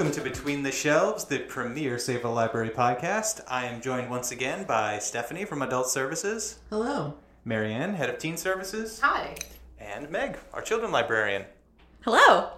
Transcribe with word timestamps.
Welcome 0.00 0.14
to 0.24 0.30
Between 0.30 0.62
the 0.62 0.72
Shelves, 0.72 1.26
the 1.26 1.40
premier 1.40 1.96
Sayville 1.96 2.34
Library 2.34 2.70
podcast. 2.70 3.42
I 3.46 3.66
am 3.66 3.82
joined 3.82 4.08
once 4.08 4.32
again 4.32 4.64
by 4.64 4.98
Stephanie 4.98 5.44
from 5.44 5.60
Adult 5.60 5.90
Services, 5.90 6.58
Hello. 6.70 7.16
Marianne, 7.44 7.92
Head 7.92 8.08
of 8.08 8.16
Teen 8.18 8.38
Services, 8.38 8.98
Hi. 9.00 9.36
and 9.78 10.08
Meg, 10.08 10.38
our 10.54 10.62
Children 10.62 10.90
Librarian. 10.90 11.44
Hello. 12.00 12.48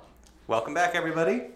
Welcome 0.46 0.72
back, 0.72 0.94
everybody. 0.94 1.46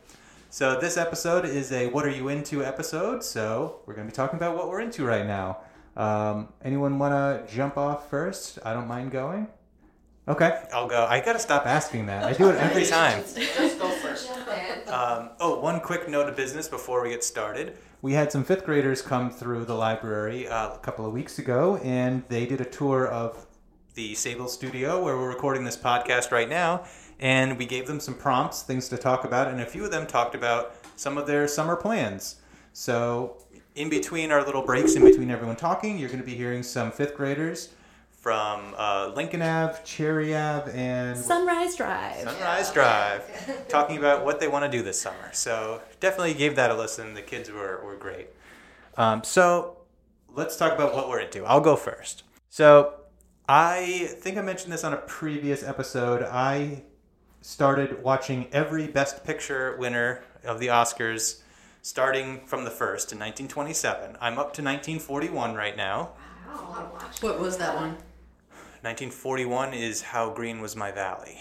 So, 0.50 0.80
this 0.80 0.96
episode 0.96 1.44
is 1.44 1.70
a 1.70 1.86
What 1.90 2.04
Are 2.04 2.10
You 2.10 2.30
Into 2.30 2.64
episode, 2.64 3.22
so 3.22 3.78
we're 3.86 3.94
going 3.94 4.08
to 4.08 4.12
be 4.12 4.16
talking 4.16 4.38
about 4.40 4.56
what 4.56 4.68
we're 4.68 4.80
into 4.80 5.04
right 5.04 5.24
now. 5.24 5.58
Um, 5.96 6.48
anyone 6.64 6.98
want 6.98 7.12
to 7.14 7.54
jump 7.54 7.78
off 7.78 8.10
first? 8.10 8.58
I 8.64 8.74
don't 8.74 8.88
mind 8.88 9.12
going. 9.12 9.46
Okay, 10.28 10.60
I'll 10.72 10.88
go. 10.88 11.06
I 11.08 11.20
gotta 11.20 11.38
stop 11.38 11.66
asking 11.66 12.06
that. 12.06 12.24
I 12.24 12.32
do 12.32 12.48
it 12.50 12.56
every 12.56 12.84
time. 12.88 13.22
Just 13.22 13.78
go 13.78 13.88
first. 13.88 13.95
Um, 14.86 15.30
oh, 15.40 15.58
one 15.58 15.80
quick 15.80 16.08
note 16.08 16.28
of 16.28 16.36
business 16.36 16.68
before 16.68 17.02
we 17.02 17.10
get 17.10 17.24
started. 17.24 17.76
We 18.02 18.12
had 18.12 18.30
some 18.30 18.44
fifth 18.44 18.64
graders 18.64 19.02
come 19.02 19.30
through 19.30 19.64
the 19.64 19.74
library 19.74 20.46
uh, 20.46 20.74
a 20.74 20.78
couple 20.78 21.04
of 21.04 21.12
weeks 21.12 21.38
ago, 21.40 21.78
and 21.78 22.22
they 22.28 22.46
did 22.46 22.60
a 22.60 22.64
tour 22.64 23.08
of 23.08 23.46
the 23.94 24.12
Sayville 24.12 24.48
studio 24.48 25.02
where 25.02 25.16
we're 25.16 25.28
recording 25.28 25.64
this 25.64 25.76
podcast 25.76 26.30
right 26.30 26.48
now. 26.48 26.84
And 27.18 27.58
we 27.58 27.66
gave 27.66 27.86
them 27.86 27.98
some 27.98 28.14
prompts, 28.14 28.62
things 28.62 28.88
to 28.90 28.96
talk 28.96 29.24
about, 29.24 29.48
and 29.48 29.60
a 29.60 29.66
few 29.66 29.84
of 29.84 29.90
them 29.90 30.06
talked 30.06 30.34
about 30.34 30.74
some 30.96 31.18
of 31.18 31.26
their 31.26 31.48
summer 31.48 31.74
plans. 31.74 32.36
So, 32.72 33.42
in 33.74 33.88
between 33.88 34.30
our 34.30 34.44
little 34.44 34.62
breaks, 34.62 34.94
in 34.94 35.02
between 35.02 35.30
everyone 35.30 35.56
talking, 35.56 35.98
you're 35.98 36.08
going 36.08 36.20
to 36.20 36.26
be 36.26 36.34
hearing 36.34 36.62
some 36.62 36.92
fifth 36.92 37.14
graders 37.14 37.70
from 38.26 38.74
uh, 38.76 39.12
Lincoln 39.14 39.40
Ave, 39.40 39.78
Cherry 39.84 40.34
Ave, 40.34 40.72
and 40.72 41.16
Sunrise 41.16 41.76
Drive. 41.76 42.22
Sunrise 42.22 42.72
Drive, 42.72 43.68
talking 43.68 43.98
about 43.98 44.24
what 44.24 44.40
they 44.40 44.48
want 44.48 44.64
to 44.64 44.68
do 44.78 44.82
this 44.82 45.00
summer. 45.00 45.30
So 45.32 45.80
definitely 46.00 46.34
gave 46.34 46.56
that 46.56 46.72
a 46.72 46.74
listen. 46.74 47.14
The 47.14 47.22
kids 47.22 47.52
were, 47.52 47.80
were 47.84 47.94
great. 47.94 48.30
Um, 48.96 49.22
so 49.22 49.76
let's 50.34 50.56
talk 50.56 50.72
about 50.72 50.92
what 50.92 51.08
we're 51.08 51.20
into. 51.20 51.44
I'll 51.44 51.60
go 51.60 51.76
first. 51.76 52.24
So 52.50 52.94
I 53.48 54.08
think 54.18 54.38
I 54.38 54.42
mentioned 54.42 54.72
this 54.72 54.82
on 54.82 54.92
a 54.92 54.96
previous 54.96 55.62
episode. 55.62 56.24
I 56.24 56.82
started 57.42 58.02
watching 58.02 58.48
every 58.50 58.88
Best 58.88 59.22
Picture 59.22 59.76
winner 59.78 60.24
of 60.42 60.58
the 60.58 60.66
Oscars 60.66 61.42
starting 61.80 62.44
from 62.44 62.64
the 62.64 62.72
first 62.72 63.12
in 63.12 63.20
1927. 63.20 64.16
I'm 64.20 64.32
up 64.32 64.52
to 64.54 64.62
1941 64.64 65.54
right 65.54 65.76
now. 65.76 66.10
Wow. 66.48 66.90
What 67.20 67.38
was 67.38 67.58
that 67.58 67.76
one? 67.76 67.96
1941 68.86 69.74
is 69.74 70.00
How 70.00 70.30
Green 70.30 70.60
Was 70.60 70.76
My 70.76 70.92
Valley. 70.92 71.40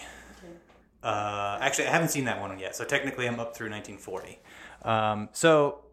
Uh, 1.00 1.58
actually, 1.60 1.86
I 1.86 1.90
haven't 1.92 2.08
seen 2.08 2.24
that 2.24 2.40
one 2.40 2.58
yet, 2.58 2.74
so 2.74 2.84
technically 2.84 3.28
I'm 3.28 3.38
up 3.38 3.54
through 3.56 3.70
1940. 3.70 4.40
Um, 4.82 5.28
so 5.30 5.84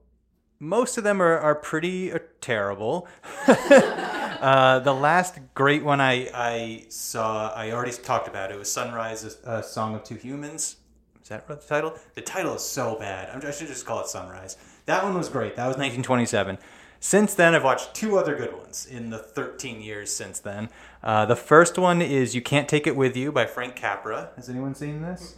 most 0.59 0.97
of 0.97 1.03
them 1.03 1.21
are, 1.21 1.37
are 1.37 1.53
pretty 1.53 2.11
uh, 2.11 2.17
terrible. 2.41 3.07
uh, 3.47 4.79
the 4.79 4.95
last 4.95 5.37
great 5.53 5.83
one 5.83 6.01
I, 6.01 6.27
I 6.33 6.85
saw, 6.89 7.53
I 7.53 7.71
already 7.71 7.91
talked 7.91 8.27
about 8.27 8.49
it, 8.49 8.57
was 8.57 8.71
Sunrise, 8.71 9.37
a, 9.45 9.57
a 9.57 9.61
Song 9.61 9.93
of 9.93 10.03
Two 10.03 10.15
Humans. 10.15 10.77
Is 11.21 11.29
that 11.29 11.47
the 11.47 11.57
title? 11.57 11.93
The 12.15 12.21
title 12.21 12.55
is 12.55 12.63
so 12.63 12.97
bad. 12.97 13.29
I 13.29 13.51
should 13.51 13.67
just 13.67 13.85
call 13.85 14.01
it 14.01 14.07
Sunrise. 14.07 14.57
That 14.87 15.03
one 15.03 15.13
was 15.13 15.29
great. 15.29 15.55
That 15.55 15.67
was 15.67 15.77
1927. 15.77 16.57
Since 17.05 17.33
then, 17.33 17.53
I've 17.53 17.65
watched 17.65 17.93
two 17.93 18.17
other 18.17 18.33
good 18.33 18.57
ones 18.57 18.85
in 18.85 19.09
the 19.09 19.17
13 19.17 19.81
years 19.81 20.09
since 20.09 20.39
then. 20.39 20.69
Uh, 21.03 21.25
the 21.25 21.35
first 21.35 21.77
one 21.77 22.01
is 22.01 22.33
You 22.33 22.41
Can't 22.41 22.69
Take 22.69 22.87
It 22.87 22.95
With 22.95 23.17
You 23.17 23.29
by 23.29 23.45
Frank 23.45 23.75
Capra. 23.75 24.29
Has 24.37 24.47
anyone 24.47 24.73
seen 24.73 25.01
this? 25.01 25.35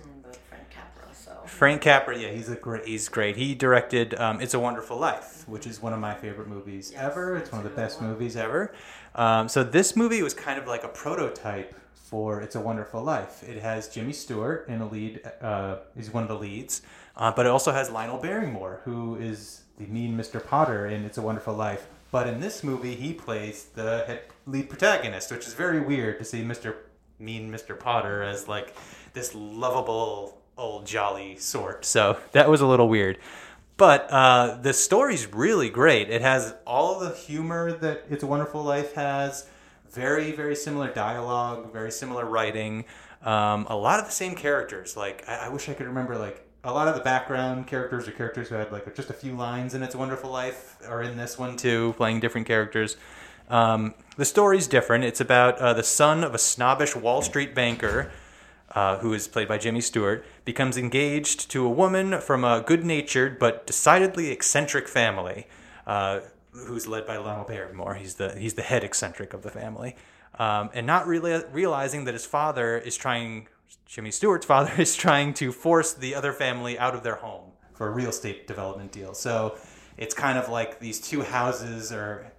Frank 0.48 0.70
Capra, 0.70 1.16
so. 1.16 1.31
Frank 1.48 1.81
Capra, 1.81 2.20
yeah, 2.20 2.28
he's 2.28 2.50
a 2.50 2.56
great. 2.56 2.86
He's 2.86 3.09
great. 3.09 3.36
He 3.36 3.56
directed 3.56 4.14
um, 4.14 4.42
"It's 4.42 4.53
a 4.53 4.59
Wonderful 4.59 5.00
Life," 5.00 5.44
which 5.48 5.66
is 5.66 5.81
one 5.81 5.92
of 5.92 6.00
my 6.00 6.14
favorite 6.14 6.48
movies 6.48 6.94
ever. 6.96 7.36
It's 7.36 7.52
one 7.52 7.66
of 7.66 7.68
the 7.68 7.76
best 7.76 8.00
movies 8.00 8.36
ever. 8.38 8.72
Um, 9.16 9.50
so 9.50 9.64
this 9.64 9.96
movie 9.96 10.22
was 10.22 10.36
kind 10.36 10.59
of 10.59 10.68
like 10.68 10.84
a 10.84 10.90
prototype 10.90 11.74
for 11.96 12.42
"It's 12.42 12.56
a 12.56 12.62
Wonderful 12.62 13.02
Life." 13.02 13.42
It 13.42 13.59
has 13.59 13.90
Jimmy 13.90 14.14
Stewart 14.14 14.68
in 14.70 14.82
a 14.82 14.88
lead. 14.88 15.20
Uh, 15.42 15.78
he's 15.97 16.14
one 16.14 16.22
of 16.22 16.30
the 16.30 16.38
leads, 16.38 16.84
uh, 17.18 17.32
but 17.32 17.47
it 17.47 17.50
also 17.50 17.72
has 17.72 17.90
Lionel 17.90 18.20
Barrymore, 18.20 18.82
who 18.86 19.16
is 19.16 19.62
the 19.78 19.86
mean 19.88 20.18
Mr. 20.18 20.46
Potter 20.46 20.88
in 20.88 21.06
"It's 21.06 21.18
a 21.18 21.22
Wonderful 21.22 21.53
Life." 21.53 21.88
But 22.12 22.28
in 22.28 22.40
this 22.40 22.63
movie, 22.63 22.96
he 22.96 23.13
plays 23.13 23.66
the 23.75 24.19
lead 24.47 24.69
protagonist, 24.69 25.31
which 25.31 25.47
is 25.47 25.53
very 25.53 25.80
weird 25.80 26.19
to 26.19 26.25
see 26.25 26.41
Mr. 26.44 26.75
Mean 27.19 27.52
Mr. 27.52 27.78
Potter 27.78 28.24
as 28.24 28.47
like 28.47 28.75
this 29.14 29.34
lovable 29.35 30.41
old 30.58 30.85
jolly 30.85 31.38
sort. 31.38 31.85
So 31.85 32.18
that 32.31 32.50
was 32.50 32.62
a 32.62 32.68
little 32.68 32.88
weird. 32.88 33.18
But 33.78 34.09
uh, 34.09 34.58
the 34.62 34.74
story's 34.74 35.28
really 35.34 35.69
great. 35.69 36.09
It 36.09 36.22
has 36.22 36.53
all 36.66 37.00
the 37.00 37.12
humor 37.12 37.74
that 37.74 38.06
It's 38.09 38.24
a 38.24 38.28
Wonderful 38.28 38.64
Life 38.64 38.94
has, 38.94 39.47
very, 39.91 40.31
very 40.31 40.56
similar 40.56 40.90
dialogue, 40.94 41.74
very 41.74 41.91
similar 41.91 42.25
writing, 42.25 42.85
um, 43.22 43.66
a 43.69 43.75
lot 43.75 44.00
of 44.00 44.06
the 44.06 44.12
same 44.12 44.35
characters. 44.35 44.96
Like, 44.96 45.28
I, 45.28 45.47
I 45.47 45.50
wish 45.50 45.68
I 45.68 45.74
could 45.74 45.88
remember, 45.88 46.18
like, 46.18 46.44
a 46.66 46.74
lot 46.74 46.88
of 46.88 46.96
the 46.96 47.02
background 47.02 47.68
characters 47.68 48.08
or 48.08 48.12
characters 48.12 48.50
who 48.50 48.56
had, 48.56 48.72
like, 48.72 48.94
just 48.96 49.12
a 49.12 49.14
few 49.14 49.34
lines 49.34 49.76
in 49.76 49.84
It's 49.84 49.94
a 49.94 50.00
Wonderful 50.00 50.31
Life 50.31 50.78
are 50.88 51.03
in 51.03 51.16
this 51.16 51.38
one, 51.38 51.56
too, 51.56 51.94
playing 51.96 52.20
different 52.20 52.48
characters. 52.48 52.98
Um, 53.50 53.94
the 54.18 54.26
story's 54.26 54.68
different. 54.68 55.03
It's 55.03 55.22
about 55.22 55.59
uh, 55.59 55.74
the 55.74 55.84
son 55.84 56.24
of 56.24 56.34
a 56.34 56.40
snobbish 56.40 56.96
Wall 56.96 57.22
Street 57.22 57.53
banker 57.53 58.12
uh, 58.72 58.98
who 58.98 59.14
is 59.14 59.28
played 59.28 59.48
by 59.48 59.59
Jimmy 59.59 59.80
Stewart, 59.80 60.26
becomes 60.44 60.76
engaged 60.76 61.52
to 61.52 61.64
a 61.64 61.70
woman 61.70 62.20
from 62.20 62.44
a 62.44 62.64
good 62.66 62.84
natured 62.84 63.38
but 63.38 63.68
decidedly 63.68 64.32
eccentric 64.32 64.88
family, 64.88 65.47
uh, 65.86 66.22
who's 66.52 66.88
led 66.88 67.06
by 67.06 67.16
Lionel 67.18 67.46
Barrymore. 67.46 67.94
He's 67.94 68.16
the, 68.16 68.38
he's 68.38 68.56
the 68.56 68.64
head 68.64 68.84
eccentric 68.84 69.34
of 69.34 69.44
the 69.44 69.52
family. 69.52 69.96
Um, 70.40 70.72
and 70.74 70.86
not 70.86 71.08
really 71.08 71.42
realizing 71.53 72.06
that 72.06 72.14
his 72.14 72.26
father 72.26 72.78
is 72.78 72.97
trying, 72.97 73.47
Jimmy 73.86 74.12
Stewart's 74.12 74.46
father 74.46 74.74
is 74.78 74.96
trying 74.96 75.34
to 75.36 75.52
force 75.52 75.94
the 75.94 76.16
other 76.16 76.34
family 76.34 76.78
out 76.78 76.96
of 76.96 77.03
their 77.03 77.16
home 77.16 77.52
for 77.74 77.88
a 77.88 77.92
real 77.92 78.09
estate 78.09 78.48
development 78.48 78.92
deal. 78.92 79.14
So 79.14 79.58
it's 79.98 80.14
kind 80.14 80.38
of 80.38 80.50
like 80.50 80.80
these 80.80 81.00
two 81.00 81.22
houses 81.22 81.92
are, 81.92 82.31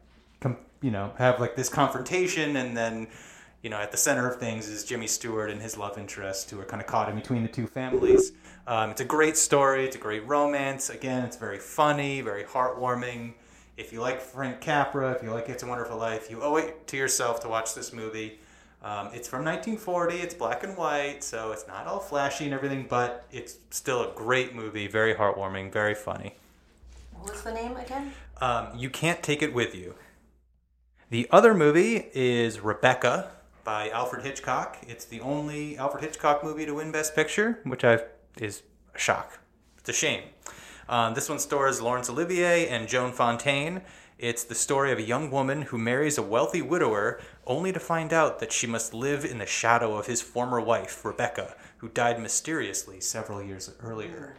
you 0.83 0.91
know, 0.91 1.13
have 1.19 1.41
like 1.41 1.57
this 1.57 1.69
confrontation 1.69 2.57
and 2.57 2.77
then 2.77 3.09
you 3.67 3.71
know, 3.71 3.79
at 3.79 3.91
the 3.91 3.97
center 3.97 4.31
of 4.31 4.39
things 4.39 4.69
is 4.69 4.85
Jimmy 4.85 5.09
Stewart 5.09 5.51
and 5.51 5.61
his 5.61 5.77
love 5.77 5.99
interest, 5.99 6.51
who 6.51 6.61
are 6.61 6.65
kind 6.65 6.81
of 6.81 6.87
caught 6.87 7.09
in 7.09 7.17
between 7.17 7.43
the 7.43 7.49
two 7.49 7.67
families. 7.67 8.31
Um, 8.69 8.91
it's 8.91 9.01
a 9.01 9.05
great 9.05 9.37
story. 9.37 9.85
It's 9.85 9.97
a 9.97 9.99
great 9.99 10.25
romance. 10.25 10.89
Again, 10.89 11.25
it's 11.25 11.37
very 11.37 11.59
funny, 11.59 12.21
very 12.21 12.45
heartwarming. 12.45 13.35
If 13.77 13.93
you 13.93 14.01
like 14.01 14.21
Frank 14.21 14.61
Capra, 14.61 15.11
if 15.11 15.23
you 15.25 15.33
like 15.33 15.49
It's 15.49 15.65
a 15.65 15.67
Wonderful 15.67 15.99
Life, 15.99 16.31
you 16.31 16.43
owe 16.43 16.57
it 16.59 16.87
to 16.87 16.97
yourself 16.97 17.41
to 17.41 17.49
watch 17.49 17.75
this 17.75 17.93
movie. 17.93 18.39
Um, 18.87 19.09
it's 19.13 19.27
from 19.27 19.45
1940. 19.45 20.15
It's 20.19 20.33
black 20.33 20.63
and 20.63 20.77
white, 20.77 21.25
so 21.25 21.51
it's 21.51 21.67
not 21.67 21.89
all 21.89 21.99
flashy 21.99 22.45
and 22.45 22.55
everything, 22.55 22.87
but 22.89 23.27
it's 23.33 23.57
still 23.71 24.09
a 24.09 24.15
great 24.15 24.55
movie. 24.55 24.87
Very 24.87 25.13
heartwarming, 25.13 25.73
very 25.73 25.95
funny. 25.97 26.37
What's 27.19 27.43
the 27.43 27.53
name 27.53 27.77
again? 27.77 28.13
Um, 28.41 28.69
you 28.77 28.89
can't 28.89 29.25
take 29.25 29.43
it 29.43 29.53
with 29.53 29.75
you. 29.75 29.97
The 31.11 31.27
other 31.33 31.53
movie 31.53 32.11
is 32.15 32.61
Rebecca 32.61 33.33
by 33.65 33.91
Alfred 33.91 34.25
Hitchcock. 34.25 34.79
It's 34.87 35.05
the 35.05 35.21
only 35.21 35.77
Alfred 35.77 36.05
Hitchcock 36.05 36.45
movie 36.45 36.65
to 36.65 36.75
win 36.75 36.93
Best 36.93 37.16
Picture, 37.16 37.59
which 37.65 37.83
I 37.83 38.05
is 38.39 38.63
a 38.95 38.99
shock. 39.01 39.41
It's 39.78 39.89
a 39.89 39.93
shame. 39.93 40.22
Um, 40.89 41.15
this 41.15 41.28
one 41.28 41.41
stars 41.41 41.81
Laurence 41.81 42.09
Olivier 42.09 42.69
and 42.69 42.87
Joan 42.87 43.10
Fontaine. 43.10 43.83
It's 44.19 44.45
the 44.45 44.55
story 44.55 44.93
of 44.93 44.99
a 44.99 45.03
young 45.03 45.31
woman 45.31 45.63
who 45.63 45.77
marries 45.77 46.16
a 46.16 46.22
wealthy 46.22 46.63
widower 46.63 47.21
only 47.47 47.72
to 47.72 47.81
find 47.81 48.13
out 48.13 48.41
that 48.41 48.53
she 48.53 48.66
must 48.66 48.93
live 48.93 49.25
in 49.25 49.39
the 49.39 49.47
shadow 49.47 49.97
of 49.97 50.07
his 50.07 50.21
former 50.21 50.60
wife, 50.60 51.04
Rebecca, 51.04 51.54
who 51.78 51.89
died 51.89 52.21
mysteriously 52.21 53.01
several 53.01 53.43
years 53.43 53.72
earlier. 53.81 54.37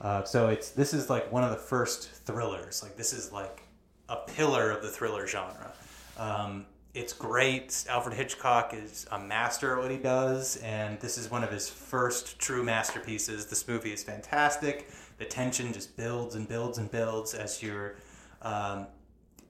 Uh, 0.00 0.24
so 0.24 0.48
it's 0.48 0.70
this 0.70 0.94
is 0.94 1.10
like 1.10 1.30
one 1.30 1.44
of 1.44 1.50
the 1.50 1.56
first 1.56 2.10
thrillers. 2.10 2.82
Like 2.82 2.96
this 2.96 3.12
is 3.12 3.32
like 3.32 3.62
a 4.08 4.16
pillar 4.16 4.70
of 4.70 4.82
the 4.82 4.88
thriller 4.88 5.26
genre. 5.26 5.72
Um, 6.16 6.66
it's 6.94 7.12
great. 7.12 7.84
Alfred 7.88 8.16
Hitchcock 8.16 8.74
is 8.74 9.06
a 9.12 9.18
master 9.18 9.76
at 9.76 9.82
what 9.82 9.90
he 9.90 9.98
does, 9.98 10.56
and 10.56 10.98
this 11.00 11.18
is 11.18 11.30
one 11.30 11.44
of 11.44 11.52
his 11.52 11.68
first 11.68 12.38
true 12.38 12.64
masterpieces. 12.64 13.46
This 13.46 13.68
movie 13.68 13.92
is 13.92 14.02
fantastic. 14.02 14.88
The 15.18 15.24
tension 15.26 15.72
just 15.72 15.96
builds 15.96 16.34
and 16.34 16.48
builds 16.48 16.78
and 16.78 16.90
builds 16.90 17.34
as 17.34 17.62
you're. 17.62 17.96
Um, 18.42 18.86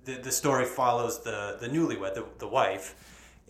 the, 0.05 0.14
the 0.14 0.32
story 0.32 0.64
follows 0.64 1.23
the 1.23 1.56
the 1.61 1.69
newlywed, 1.69 2.14
the, 2.14 2.25
the 2.38 2.49
wife, 2.49 2.94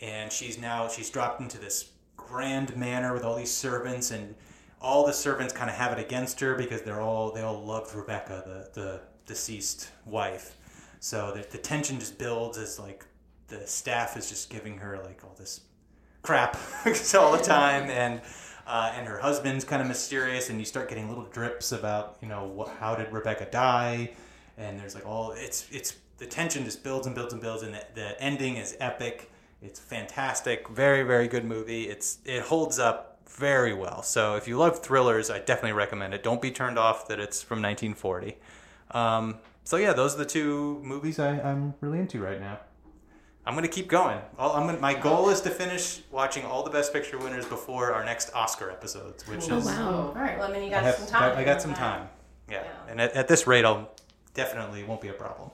and 0.00 0.32
she's 0.32 0.58
now 0.58 0.88
she's 0.88 1.10
dropped 1.10 1.40
into 1.40 1.58
this 1.58 1.90
grand 2.16 2.76
manor 2.76 3.12
with 3.12 3.24
all 3.24 3.36
these 3.36 3.54
servants, 3.54 4.10
and 4.10 4.34
all 4.80 5.06
the 5.06 5.12
servants 5.12 5.52
kind 5.52 5.70
of 5.70 5.76
have 5.76 5.96
it 5.96 6.04
against 6.04 6.40
her 6.40 6.54
because 6.54 6.82
they're 6.82 7.00
all 7.00 7.32
they 7.32 7.42
all 7.42 7.62
loved 7.64 7.94
Rebecca, 7.94 8.42
the 8.46 8.80
the 8.80 9.00
deceased 9.26 9.90
wife. 10.04 10.56
So 11.00 11.32
the, 11.32 11.46
the 11.50 11.58
tension 11.58 11.98
just 11.98 12.18
builds 12.18 12.58
as 12.58 12.78
like 12.78 13.06
the 13.48 13.66
staff 13.66 14.16
is 14.16 14.28
just 14.28 14.50
giving 14.50 14.78
her 14.78 15.00
like 15.04 15.24
all 15.24 15.34
this 15.38 15.62
crap 16.22 16.58
all 17.18 17.32
the 17.32 17.42
time, 17.42 17.90
and 17.90 18.20
uh, 18.66 18.92
and 18.96 19.06
her 19.06 19.18
husband's 19.18 19.64
kind 19.64 19.82
of 19.82 19.88
mysterious, 19.88 20.50
and 20.50 20.58
you 20.58 20.64
start 20.64 20.88
getting 20.88 21.08
little 21.08 21.24
drips 21.24 21.72
about 21.72 22.18
you 22.20 22.28
know 22.28 22.44
what, 22.44 22.68
how 22.78 22.94
did 22.94 23.12
Rebecca 23.12 23.48
die, 23.50 24.12
and 24.56 24.78
there's 24.78 24.94
like 24.94 25.06
all 25.06 25.32
it's 25.32 25.66
it's 25.70 25.94
the 26.20 26.26
tension 26.26 26.64
just 26.64 26.84
builds 26.84 27.06
and 27.08 27.16
builds 27.16 27.32
and 27.32 27.42
builds, 27.42 27.62
and 27.64 27.74
the, 27.74 27.84
the 27.94 28.22
ending 28.22 28.56
is 28.56 28.76
epic. 28.78 29.30
It's 29.62 29.80
fantastic, 29.80 30.68
very 30.68 31.02
very 31.02 31.26
good 31.26 31.44
movie. 31.44 31.88
It's 31.88 32.18
it 32.24 32.42
holds 32.42 32.78
up 32.78 33.18
very 33.28 33.74
well. 33.74 34.02
So 34.02 34.36
if 34.36 34.46
you 34.46 34.56
love 34.56 34.82
thrillers, 34.82 35.30
I 35.30 35.38
definitely 35.38 35.72
recommend 35.72 36.14
it. 36.14 36.22
Don't 36.22 36.40
be 36.42 36.50
turned 36.50 36.78
off 36.78 37.08
that 37.08 37.18
it's 37.20 37.42
from 37.42 37.58
1940. 37.62 38.36
Um, 38.92 39.38
so 39.64 39.76
yeah, 39.76 39.92
those 39.92 40.14
are 40.14 40.18
the 40.18 40.24
two 40.24 40.80
movies 40.82 41.18
I, 41.18 41.40
I'm 41.40 41.74
really 41.80 41.98
into 41.98 42.20
right 42.20 42.40
now. 42.40 42.58
I'm 43.46 43.54
gonna 43.54 43.68
keep 43.68 43.88
going. 43.88 44.18
All, 44.38 44.52
I'm 44.56 44.66
gonna, 44.66 44.78
my 44.80 44.94
goal 44.94 45.30
is 45.30 45.40
to 45.42 45.50
finish 45.50 46.00
watching 46.10 46.44
all 46.44 46.62
the 46.62 46.70
Best 46.70 46.92
Picture 46.92 47.18
winners 47.18 47.46
before 47.46 47.92
our 47.92 48.04
next 48.04 48.34
Oscar 48.34 48.70
episodes, 48.70 49.26
which 49.26 49.50
Oh 49.50 49.58
is 49.58 49.64
wow. 49.64 50.12
All 50.14 50.14
right. 50.14 50.38
Well, 50.38 50.48
I 50.48 50.52
mean, 50.52 50.62
you 50.64 50.68
I 50.68 50.72
got 50.72 50.84
have 50.84 50.94
some 50.96 51.06
time. 51.08 51.36
I 51.38 51.44
got 51.44 51.62
some 51.62 51.74
time. 51.74 52.08
Yeah, 52.50 52.62
Yeah. 52.62 52.70
and 52.90 53.00
at, 53.00 53.12
at 53.12 53.28
this 53.28 53.46
rate, 53.46 53.64
I'll 53.64 53.90
definitely 54.34 54.84
won't 54.84 55.00
be 55.00 55.08
a 55.08 55.12
problem. 55.14 55.50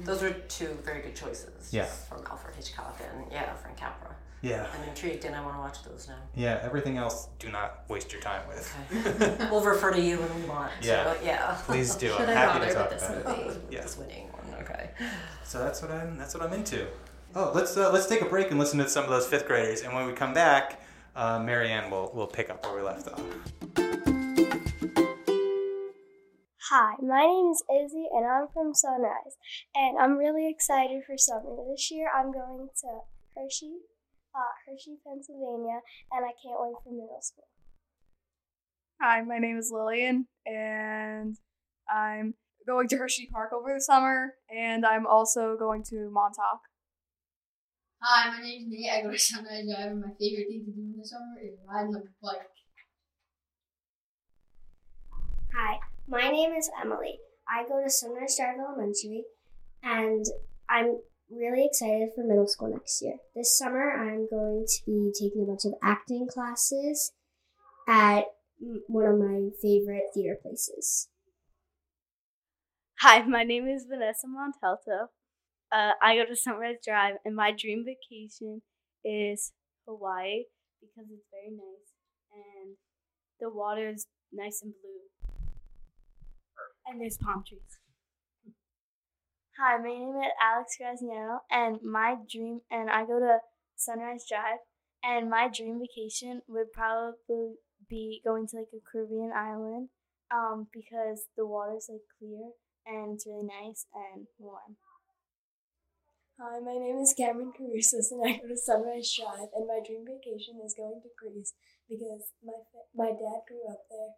Those 0.00 0.22
were 0.22 0.30
two 0.30 0.76
very 0.84 1.00
good 1.02 1.16
choices. 1.16 1.72
Yeah. 1.72 1.84
From 1.86 2.22
Alfred 2.30 2.54
Hitchcock 2.56 3.00
and 3.12 3.30
yeah, 3.32 3.54
Frank 3.54 3.76
Capra. 3.78 4.14
Yeah, 4.42 4.66
I'm 4.78 4.88
intrigued 4.88 5.24
and 5.24 5.34
I 5.34 5.42
want 5.42 5.54
to 5.56 5.60
watch 5.60 5.82
those 5.82 6.08
now. 6.08 6.18
yeah. 6.34 6.60
Everything 6.62 6.98
else, 6.98 7.28
do 7.38 7.48
not 7.50 7.84
waste 7.88 8.12
your 8.12 8.20
time 8.20 8.42
with. 8.46 8.72
Okay. 9.06 9.48
we'll 9.50 9.64
refer 9.64 9.90
to 9.92 10.00
you 10.00 10.18
when 10.18 10.42
we 10.42 10.48
want. 10.48 10.70
Yeah. 10.82 11.14
So, 11.14 11.20
yeah. 11.24 11.58
Please 11.64 11.94
do. 11.94 12.08
Should 12.08 12.20
I'm 12.20 12.28
I 12.28 12.32
happy 12.32 12.58
bother 12.58 12.68
to 12.68 12.74
talk 12.74 12.90
with 12.90 13.00
this 13.00 13.08
about 13.08 13.38
it. 13.38 13.46
movie? 13.46 13.60
Yeah. 13.70 13.82
This 13.82 13.96
winning 13.96 14.28
one. 14.32 14.60
Okay. 14.62 14.90
So 15.44 15.58
that's 15.58 15.80
what 15.82 15.90
I'm. 15.90 16.18
That's 16.18 16.34
what 16.34 16.42
I'm 16.44 16.52
into. 16.52 16.86
Oh, 17.34 17.50
let's 17.54 17.76
uh, 17.76 17.90
let's 17.92 18.06
take 18.06 18.20
a 18.20 18.26
break 18.26 18.50
and 18.50 18.58
listen 18.60 18.78
to 18.78 18.88
some 18.88 19.04
of 19.04 19.10
those 19.10 19.26
fifth 19.26 19.46
graders, 19.48 19.80
and 19.82 19.94
when 19.94 20.06
we 20.06 20.12
come 20.12 20.34
back, 20.34 20.80
uh, 21.16 21.38
Marianne 21.40 21.90
will 21.90 22.10
will 22.14 22.26
pick 22.26 22.50
up 22.50 22.64
where 22.64 22.76
we 22.76 22.82
left 22.82 23.08
off. 23.08 23.20
Hi, 26.70 26.94
my 27.00 27.22
name 27.22 27.52
is 27.52 27.62
Izzy 27.70 28.08
and 28.10 28.26
I'm 28.26 28.48
from 28.52 28.74
Sunrise, 28.74 29.38
and 29.76 29.96
I'm 30.00 30.18
really 30.18 30.50
excited 30.50 31.04
for 31.06 31.16
summer. 31.16 31.54
This 31.70 31.92
year 31.92 32.08
I'm 32.12 32.32
going 32.32 32.66
to 32.80 32.88
Hershey, 33.36 33.86
uh, 34.34 34.50
Hershey, 34.66 34.96
Pennsylvania, 35.06 35.78
and 36.10 36.24
I 36.24 36.34
can't 36.42 36.58
wait 36.58 36.74
for 36.82 36.90
middle 36.90 37.20
school. 37.22 37.46
Hi, 39.00 39.22
my 39.22 39.38
name 39.38 39.58
is 39.58 39.70
Lillian, 39.72 40.26
and 40.44 41.36
I'm 41.88 42.34
going 42.66 42.88
to 42.88 42.96
Hershey 42.96 43.28
Park 43.30 43.52
over 43.52 43.72
the 43.72 43.80
summer, 43.80 44.34
and 44.50 44.84
I'm 44.84 45.06
also 45.06 45.56
going 45.56 45.84
to 45.90 46.10
Montauk. 46.10 46.62
Hi, 48.02 48.28
my 48.36 48.42
name's 48.42 48.66
Nate. 48.66 48.90
I 48.90 49.02
go 49.02 49.12
to 49.12 49.18
Sunrise 49.18 49.66
Drive, 49.72 49.92
and 49.92 50.00
my 50.00 50.10
favorite 50.18 50.48
thing 50.48 50.64
to 50.66 50.72
do 50.72 50.80
in 50.80 50.98
the 50.98 51.06
summer 51.06 51.38
is 51.40 51.60
riding 51.64 51.94
a 51.94 52.00
bike. 52.20 52.50
Hi, 55.54 55.78
my 56.08 56.30
name 56.30 56.52
is 56.52 56.70
Emily. 56.80 57.18
I 57.48 57.66
go 57.68 57.82
to 57.82 57.90
Sunrise 57.90 58.36
Drive 58.36 58.58
Elementary, 58.58 59.24
and 59.82 60.24
I'm 60.68 60.98
really 61.30 61.66
excited 61.66 62.10
for 62.14 62.24
middle 62.24 62.46
school 62.46 62.70
next 62.70 63.02
year. 63.02 63.16
This 63.34 63.56
summer, 63.56 63.90
I'm 63.90 64.28
going 64.28 64.66
to 64.66 64.84
be 64.86 65.12
taking 65.12 65.42
a 65.42 65.46
bunch 65.46 65.64
of 65.64 65.74
acting 65.82 66.28
classes 66.32 67.12
at 67.88 68.24
one 68.88 69.06
of 69.06 69.18
my 69.18 69.50
favorite 69.60 70.04
theater 70.14 70.38
places. 70.40 71.08
Hi, 73.00 73.22
my 73.22 73.44
name 73.44 73.66
is 73.66 73.86
Vanessa 73.88 74.26
Montalto. 74.26 75.08
Uh, 75.72 75.92
I 76.02 76.16
go 76.16 76.24
to 76.24 76.36
Sunrise 76.36 76.76
Drive, 76.84 77.16
and 77.24 77.34
my 77.34 77.52
dream 77.52 77.84
vacation 77.84 78.62
is 79.04 79.52
Hawaii 79.86 80.44
because 80.80 81.10
it's 81.10 81.26
very 81.30 81.54
nice 81.54 81.94
and 82.32 82.76
the 83.40 83.50
water 83.50 83.88
is 83.88 84.06
nice 84.32 84.60
and 84.62 84.72
blue. 84.72 85.06
And 86.86 87.00
there's 87.00 87.18
palm 87.18 87.42
trees. 87.46 87.80
Hi, 89.58 89.78
my 89.78 89.88
name 89.88 90.14
is 90.22 90.32
Alex 90.40 90.76
Graziano, 90.78 91.40
and 91.50 91.82
my 91.82 92.16
dream, 92.30 92.60
and 92.70 92.90
I 92.90 93.06
go 93.06 93.18
to 93.18 93.38
Sunrise 93.74 94.24
Drive, 94.28 94.60
and 95.02 95.30
my 95.30 95.48
dream 95.48 95.80
vacation 95.80 96.42
would 96.46 96.72
probably 96.72 97.56
be 97.88 98.20
going 98.24 98.46
to 98.48 98.56
like 98.58 98.68
a 98.74 98.78
Caribbean 98.92 99.32
island, 99.34 99.88
um, 100.30 100.68
because 100.72 101.26
the 101.36 101.46
water's 101.46 101.88
like 101.88 102.04
clear 102.18 102.52
and 102.86 103.14
it's 103.14 103.26
really 103.26 103.50
nice 103.50 103.86
and 103.92 104.30
warm. 104.38 104.78
Hi, 106.38 106.60
my 106.60 106.78
name 106.78 107.02
is 107.02 107.14
Cameron 107.16 107.50
Carusos, 107.50 108.12
and 108.12 108.22
I 108.22 108.38
go 108.38 108.46
to 108.46 108.56
Sunrise 108.56 109.10
Drive. 109.10 109.50
And 109.56 109.66
my 109.66 109.80
dream 109.82 110.06
vacation 110.06 110.62
is 110.62 110.76
going 110.76 111.00
to 111.02 111.10
Greece 111.18 111.54
because 111.88 112.30
my 112.44 112.60
my 112.94 113.10
dad 113.10 113.42
grew 113.48 113.64
up 113.66 113.82
there 113.90 114.14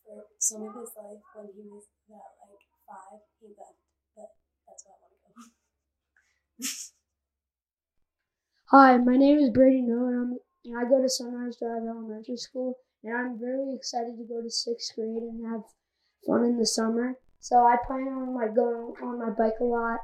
for 0.00 0.24
some 0.38 0.62
of 0.62 0.72
his 0.78 0.94
life. 0.96 1.20
When 1.34 1.52
he 1.52 1.66
was 1.68 1.84
like 2.10 2.62
five, 2.86 3.20
he 3.40 3.48
left, 3.58 3.78
but 4.14 4.30
that's 4.66 4.84
I 4.86 4.94
want 5.02 5.12
to 5.12 5.30
go. 5.34 6.66
Hi, 8.70 8.96
my 8.98 9.16
name 9.16 9.38
is 9.38 9.50
Brady 9.50 9.82
Noah, 9.82 10.08
and, 10.08 10.16
I'm, 10.16 10.38
and 10.64 10.78
I 10.78 10.88
go 10.88 11.02
to 11.02 11.08
Sunrise 11.08 11.56
Drive 11.58 11.82
Elementary 11.82 12.36
School, 12.36 12.78
and 13.02 13.14
I'm 13.14 13.38
very 13.38 13.74
excited 13.74 14.16
to 14.18 14.24
go 14.24 14.42
to 14.42 14.50
sixth 14.50 14.94
grade 14.94 15.22
and 15.22 15.46
have 15.46 15.62
fun 16.26 16.44
in 16.44 16.58
the 16.58 16.66
summer. 16.66 17.14
So 17.40 17.58
I 17.58 17.76
plan 17.86 18.08
on 18.08 18.34
like 18.34 18.54
going 18.56 18.94
on 19.02 19.18
my 19.20 19.30
bike 19.30 19.60
a 19.60 19.64
lot, 19.64 20.00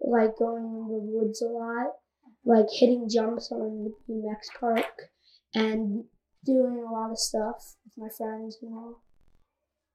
like 0.00 0.38
going 0.38 0.64
in 0.64 0.88
the 0.88 1.00
woods 1.00 1.42
a 1.42 1.46
lot, 1.46 1.92
like 2.44 2.66
hitting 2.70 3.08
jumps 3.08 3.52
on 3.52 3.84
the 3.84 3.92
BMX 4.08 4.58
park, 4.58 5.10
and 5.54 6.04
doing 6.44 6.78
a 6.86 6.92
lot 6.92 7.10
of 7.10 7.18
stuff 7.18 7.76
with 7.84 7.94
my 7.96 8.08
friends 8.16 8.58
and 8.62 8.72
all. 8.72 9.02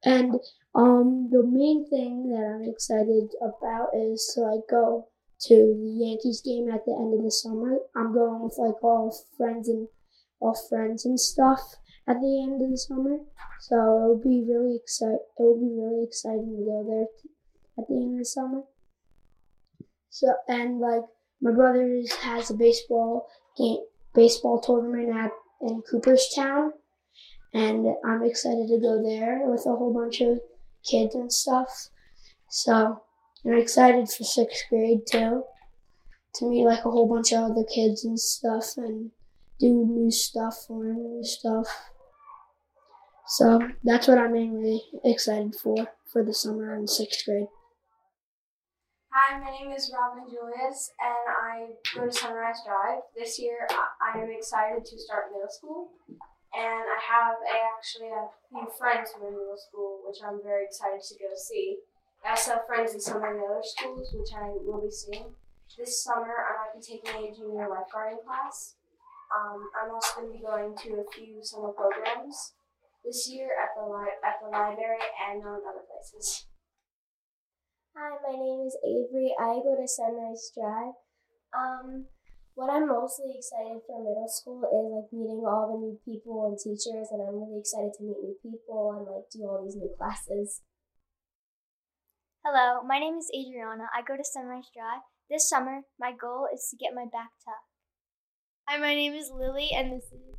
And 0.04 0.40
um, 0.74 1.30
the 1.32 1.44
main 1.44 1.88
thing 1.90 2.30
that 2.32 2.42
I'm 2.42 2.70
excited 2.70 3.30
about 3.42 3.90
is 3.94 4.32
to 4.36 4.42
like 4.42 4.62
go 4.70 5.08
to 5.42 5.56
the 5.56 6.06
Yankees 6.06 6.42
game 6.44 6.70
at 6.70 6.86
the 6.86 6.94
end 6.94 7.14
of 7.14 7.24
the 7.24 7.32
summer. 7.32 7.78
I'm 7.96 8.14
going 8.14 8.42
with 8.42 8.58
like 8.58 8.84
all 8.84 9.16
friends 9.38 9.68
and 9.68 9.88
all 10.40 10.58
friends 10.70 11.06
and 11.06 11.20
stuff 11.20 11.76
at 12.08 12.20
the 12.20 12.42
end 12.44 12.62
of 12.62 12.72
the 12.72 12.78
summer. 12.78 13.20
So 13.60 13.76
it'll 13.76 14.22
be 14.24 14.44
really 14.48 14.76
excite. 14.76 15.22
It 15.38 15.44
will 15.44 15.60
be 15.60 15.76
really 15.78 16.04
exciting 16.04 16.58
to 16.58 16.66
go 16.66 16.84
there 16.88 17.08
at 17.78 17.88
the 17.88 17.96
end 17.96 18.14
of 18.14 18.20
the 18.20 18.26
summer. 18.26 18.64
So 20.10 20.34
and 20.48 20.80
like 20.80 21.04
my 21.42 21.52
brother 21.52 22.02
has 22.22 22.50
a 22.50 22.56
baseball 22.56 23.28
game, 23.58 23.84
baseball 24.14 24.60
tournament 24.60 25.16
at 25.16 25.32
in 25.62 25.84
Cooperstown, 25.90 26.74
and 27.54 27.88
I'm 28.06 28.24
excited 28.24 28.68
to 28.70 28.80
go 28.80 29.02
there 29.04 29.42
with 29.46 29.66
a 29.66 29.76
whole 29.76 29.94
bunch 29.94 30.22
of 30.22 30.40
kids 30.84 31.16
and 31.16 31.32
stuff. 31.32 31.90
So 32.50 33.02
I'm 33.46 33.54
excited 33.54 34.10
for 34.10 34.24
sixth 34.24 34.64
grade 34.70 35.02
too. 35.10 35.44
To 36.36 36.50
meet 36.50 36.66
like 36.66 36.86
a 36.86 36.92
whole 36.92 37.10
bunch 37.10 37.34
of 37.34 37.52
other 37.52 37.66
kids 37.66 38.06
and 38.06 38.20
stuff 38.20 38.78
and 38.78 39.12
do 39.60 39.86
new 39.86 40.10
stuff, 40.10 40.56
learn 40.70 40.96
new 40.96 41.24
stuff. 41.24 41.68
So 43.28 43.60
that's 43.84 44.08
what 44.08 44.18
I'm 44.18 44.34
mainly 44.34 44.82
excited 45.04 45.56
for 45.56 45.88
for 46.12 46.24
the 46.24 46.34
summer 46.34 46.76
in 46.76 46.88
sixth 46.88 47.26
grade. 47.26 47.48
Hi, 49.14 49.38
my 49.40 49.52
name 49.52 49.72
is 49.76 49.92
Robin 49.94 50.24
Julius, 50.30 50.92
and 51.00 51.14
I 51.44 51.68
go 51.94 52.06
to 52.06 52.12
Sunrise 52.14 52.62
Drive. 52.66 53.02
This 53.14 53.40
year, 53.40 53.68
I 53.70 54.18
am 54.18 54.30
excited 54.32 54.86
to 54.86 55.00
start 55.00 55.32
middle 55.34 55.50
school, 55.50 55.90
and 56.54 56.84
I 56.84 57.00
have 57.00 57.36
a, 57.40 57.58
actually 57.78 58.12
a 58.12 58.28
few 58.50 58.68
friends 58.78 59.16
in 59.16 59.24
middle 59.24 59.56
school, 59.56 60.04
which 60.06 60.20
I'm 60.20 60.44
very 60.44 60.66
excited 60.66 61.02
to 61.02 61.16
go 61.16 61.32
see. 61.36 61.80
I 62.26 62.32
also 62.32 62.60
have 62.60 62.68
friends 62.68 62.94
in 62.94 63.00
some 63.00 63.24
of 63.24 63.24
the 63.24 63.44
other 63.44 63.64
schools, 63.64 64.12
which 64.14 64.36
I 64.36 64.52
will 64.60 64.82
be 64.84 64.92
seeing. 64.92 65.34
This 65.78 66.04
summer, 66.04 66.36
I 66.36 66.52
might 66.60 66.76
be 66.76 66.84
taking 66.84 67.16
a 67.16 67.34
junior 67.34 67.72
lifeguarding 67.72 68.24
class. 68.28 68.76
Um, 69.32 69.72
I'm 69.80 69.96
also 69.96 70.20
going 70.20 70.34
to 70.34 70.38
be 70.38 70.44
going 70.44 70.76
to 70.76 71.00
a 71.00 71.08
few 71.16 71.40
summer 71.42 71.72
programs 71.72 72.54
this 73.06 73.30
year 73.32 73.48
at 73.56 73.72
the 73.80 73.88
li- 73.88 74.20
at 74.20 74.44
the 74.44 74.50
library 74.52 75.00
and 75.32 75.42
on 75.42 75.64
other 75.64 75.88
places. 75.88 76.46
Hi, 77.96 78.20
my 78.28 78.36
name 78.36 78.68
is 78.68 78.78
Avery. 78.84 79.34
I 79.40 79.64
go 79.64 79.76
to 79.80 79.88
Sunrise 79.88 80.52
Drive. 80.54 81.00
Um, 81.56 82.06
what 82.56 82.70
I'm 82.70 82.88
mostly 82.88 83.34
excited 83.38 83.82
for 83.88 84.04
middle 84.04 84.28
school 84.28 84.64
is 84.68 84.88
like 84.92 85.10
meeting 85.14 85.44
all 85.48 85.72
the 85.72 85.80
new 85.80 85.98
people 86.04 86.46
and 86.48 86.58
teachers, 86.58 87.08
and 87.12 87.22
I'm 87.22 87.40
really 87.40 87.60
excited 87.60 87.94
to 87.98 88.04
meet 88.04 88.20
new 88.20 88.36
people 88.44 88.92
and 88.98 89.08
like 89.08 89.30
do 89.32 89.48
all 89.48 89.64
these 89.64 89.76
new 89.76 89.90
classes. 89.98 90.62
Hello, 92.44 92.82
my 92.84 93.00
name 93.00 93.16
is 93.16 93.30
Adriana. 93.30 93.86
I 93.96 94.02
go 94.02 94.18
to 94.18 94.24
Sunrise 94.24 94.68
Drive. 94.74 95.06
This 95.30 95.48
summer, 95.48 95.82
my 96.00 96.12
goal 96.12 96.48
is 96.54 96.68
to 96.72 96.76
get 96.76 96.94
my 96.94 97.06
back 97.06 97.32
tucked. 97.46 97.72
Hi, 98.68 98.78
my 98.78 98.96
name 98.96 99.14
is 99.14 99.32
Lily, 99.32 99.70
and 99.74 99.94
this 99.94 100.12
is 100.12 100.36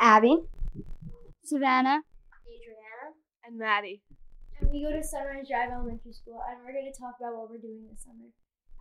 Abby. 0.00 0.48
Savannah. 1.44 2.02
Adriana. 2.42 3.14
And 3.46 3.58
Maddie. 3.58 4.02
And 4.58 4.70
we 4.70 4.82
go 4.82 4.90
to 4.90 5.02
Sunrise 5.02 5.46
Drive 5.46 5.70
Elementary 5.70 6.12
School, 6.12 6.40
and 6.48 6.58
we're 6.64 6.72
going 6.72 6.90
to 6.90 6.98
talk 6.98 7.14
about 7.20 7.36
what 7.36 7.50
we're 7.50 7.62
doing 7.62 7.86
this 7.90 8.02
summer. 8.02 8.30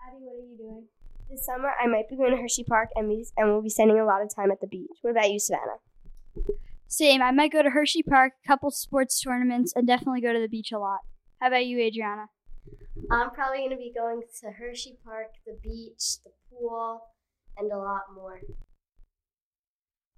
Abby, 0.02 0.24
what 0.26 0.40
are 0.40 0.48
you 0.48 0.58
doing? 0.58 0.88
This 1.32 1.46
summer, 1.46 1.72
I 1.82 1.88
might 1.88 2.10
be 2.10 2.18
going 2.18 2.32
to 2.32 2.42
Hershey 2.42 2.66
Park, 2.66 2.90
and, 2.94 3.08
we, 3.08 3.26
and 3.38 3.48
we'll 3.48 3.62
be 3.62 3.70
spending 3.70 3.98
a 3.98 4.06
lot 4.06 4.22
of 4.22 4.36
time 4.36 4.52
at 4.52 4.60
the 4.60 4.68
beach. 4.68 4.90
What 5.02 5.12
about 5.12 5.32
you, 5.32 5.40
Savannah? 5.40 5.80
Same. 6.88 7.22
I 7.22 7.32
might 7.32 7.54
go 7.54 7.64
to 7.64 7.70
Hershey 7.70 8.04
Park, 8.04 8.34
a 8.44 8.48
couple 8.48 8.70
sports 8.70 9.22
tournaments, 9.22 9.72
and 9.74 9.88
definitely 9.88 10.20
go 10.20 10.34
to 10.34 10.42
the 10.42 10.50
beach 10.50 10.74
a 10.74 10.78
lot. 10.78 11.00
How 11.40 11.48
about 11.48 11.66
you, 11.66 11.80
Adriana? 11.80 12.26
I'm 13.10 13.30
probably 13.30 13.60
going 13.60 13.70
to 13.70 13.78
be 13.78 13.94
going 13.96 14.24
to 14.42 14.52
Hershey 14.52 14.98
Park, 15.06 15.28
the 15.46 15.58
beach, 15.64 16.18
the 16.26 16.32
pool, 16.50 17.02
and 17.58 17.72
a 17.72 17.78
lot 17.78 18.14
more. 18.14 18.42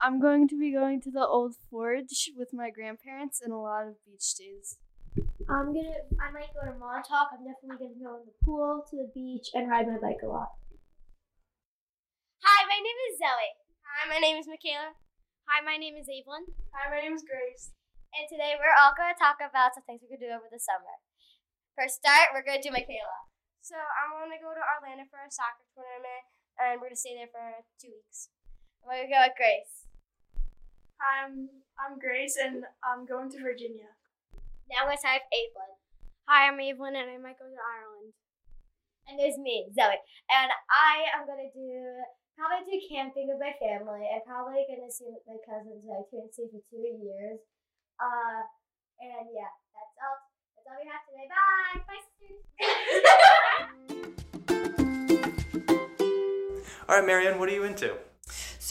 I'm 0.02 0.20
going 0.20 0.48
to 0.48 0.58
be 0.58 0.74
going 0.74 1.00
to 1.02 1.12
the 1.12 1.28
Old 1.28 1.54
Forge 1.70 2.32
with 2.36 2.50
my 2.54 2.72
grandparents 2.72 3.40
and 3.40 3.54
a 3.54 3.58
lot 3.58 3.88
of 3.88 4.04
beach 4.04 4.34
days. 4.34 4.78
I'm 5.48 5.76
gonna. 5.76 5.94
I 6.20 6.32
might 6.32 6.50
go 6.56 6.72
to 6.72 6.78
Montauk. 6.80 7.30
I'm 7.34 7.46
definitely 7.46 7.78
gonna 7.78 8.04
go 8.04 8.16
in 8.18 8.26
the 8.26 8.34
pool, 8.44 8.84
to 8.90 8.96
the 8.96 9.12
beach, 9.14 9.50
and 9.54 9.70
ride 9.70 9.88
my 9.88 10.00
bike 10.02 10.24
a 10.24 10.28
lot. 10.28 10.50
Hi, 12.74 12.82
my 12.82 12.90
name 12.90 13.06
is 13.06 13.22
Zoe. 13.22 13.54
Hi, 13.86 14.02
my 14.10 14.18
name 14.18 14.38
is 14.42 14.50
Michaela. 14.50 14.98
Hi, 15.46 15.62
my 15.62 15.78
name 15.78 15.94
is 15.94 16.10
Evelyn. 16.10 16.50
Hi, 16.74 16.90
my 16.90 17.06
name 17.06 17.14
is 17.14 17.22
Grace. 17.22 17.70
And 18.18 18.26
today 18.26 18.58
we're 18.58 18.74
all 18.74 18.98
going 18.98 19.14
to 19.14 19.22
talk 19.22 19.38
about 19.46 19.78
some 19.78 19.86
things 19.86 20.02
we 20.02 20.10
could 20.10 20.26
do 20.26 20.34
over 20.34 20.50
the 20.50 20.58
summer. 20.58 20.98
For 21.78 21.86
a 21.86 21.94
start, 21.94 22.34
we're 22.34 22.42
going 22.42 22.58
to 22.58 22.66
do 22.66 22.74
Michaela. 22.74 23.30
So 23.62 23.78
I'm 23.78 24.18
going 24.18 24.34
to 24.34 24.42
go 24.42 24.58
to 24.58 24.70
Orlando 24.74 25.06
for 25.06 25.22
a 25.22 25.30
soccer 25.30 25.70
tournament, 25.78 26.26
and 26.58 26.82
we're 26.82 26.90
going 26.90 26.98
to 26.98 27.06
stay 27.06 27.14
there 27.14 27.30
for 27.30 27.62
two 27.78 27.94
weeks. 27.94 28.34
We're 28.82 29.06
going 29.06 29.06
to 29.06 29.14
go 29.14 29.22
with 29.22 29.38
Grace. 29.38 29.86
Hi, 30.98 31.30
I'm, 31.30 31.54
I'm 31.78 32.02
Grace, 32.02 32.42
and 32.42 32.66
I'm 32.82 33.06
going 33.06 33.30
to 33.38 33.46
Virginia. 33.46 33.94
Now 34.66 34.90
let's 34.90 35.06
have 35.06 35.22
Evelyn. 35.30 35.78
Hi, 36.26 36.50
I'm 36.50 36.58
Evelyn, 36.58 36.98
and 36.98 37.06
I 37.06 37.22
might 37.22 37.38
go 37.38 37.46
to 37.46 37.54
Ireland. 37.54 38.18
And 39.06 39.22
there's 39.22 39.38
me, 39.38 39.70
Zoe. 39.78 40.02
And 40.26 40.50
I 40.74 41.06
am 41.14 41.30
going 41.30 41.46
to 41.46 41.54
do 41.54 42.02
probably 42.38 42.66
do 42.66 42.78
camping 42.90 43.28
with 43.30 43.40
my 43.40 43.54
family. 43.62 44.10
I'm 44.10 44.22
probably 44.26 44.66
gonna 44.66 44.92
see 44.92 45.10
my 45.28 45.38
cousins 45.46 45.84
who 45.86 45.92
I 45.94 46.04
can't 46.10 46.34
see 46.34 46.48
for 46.50 46.62
two 46.70 46.82
years. 46.82 47.40
Uh, 48.00 48.42
and 49.02 49.30
yeah, 49.34 49.52
that's 49.74 49.96
all. 50.02 50.18
That's 50.58 50.68
all 50.70 50.78
we 50.80 50.88
have 50.90 51.04
today. 51.06 51.28
Bye. 51.30 51.84
Bye, 51.88 52.04
all 56.90 56.96
right, 56.98 57.06
Marianne, 57.06 57.40
what 57.40 57.50
are 57.50 57.54
you 57.54 57.64
into? 57.64 57.98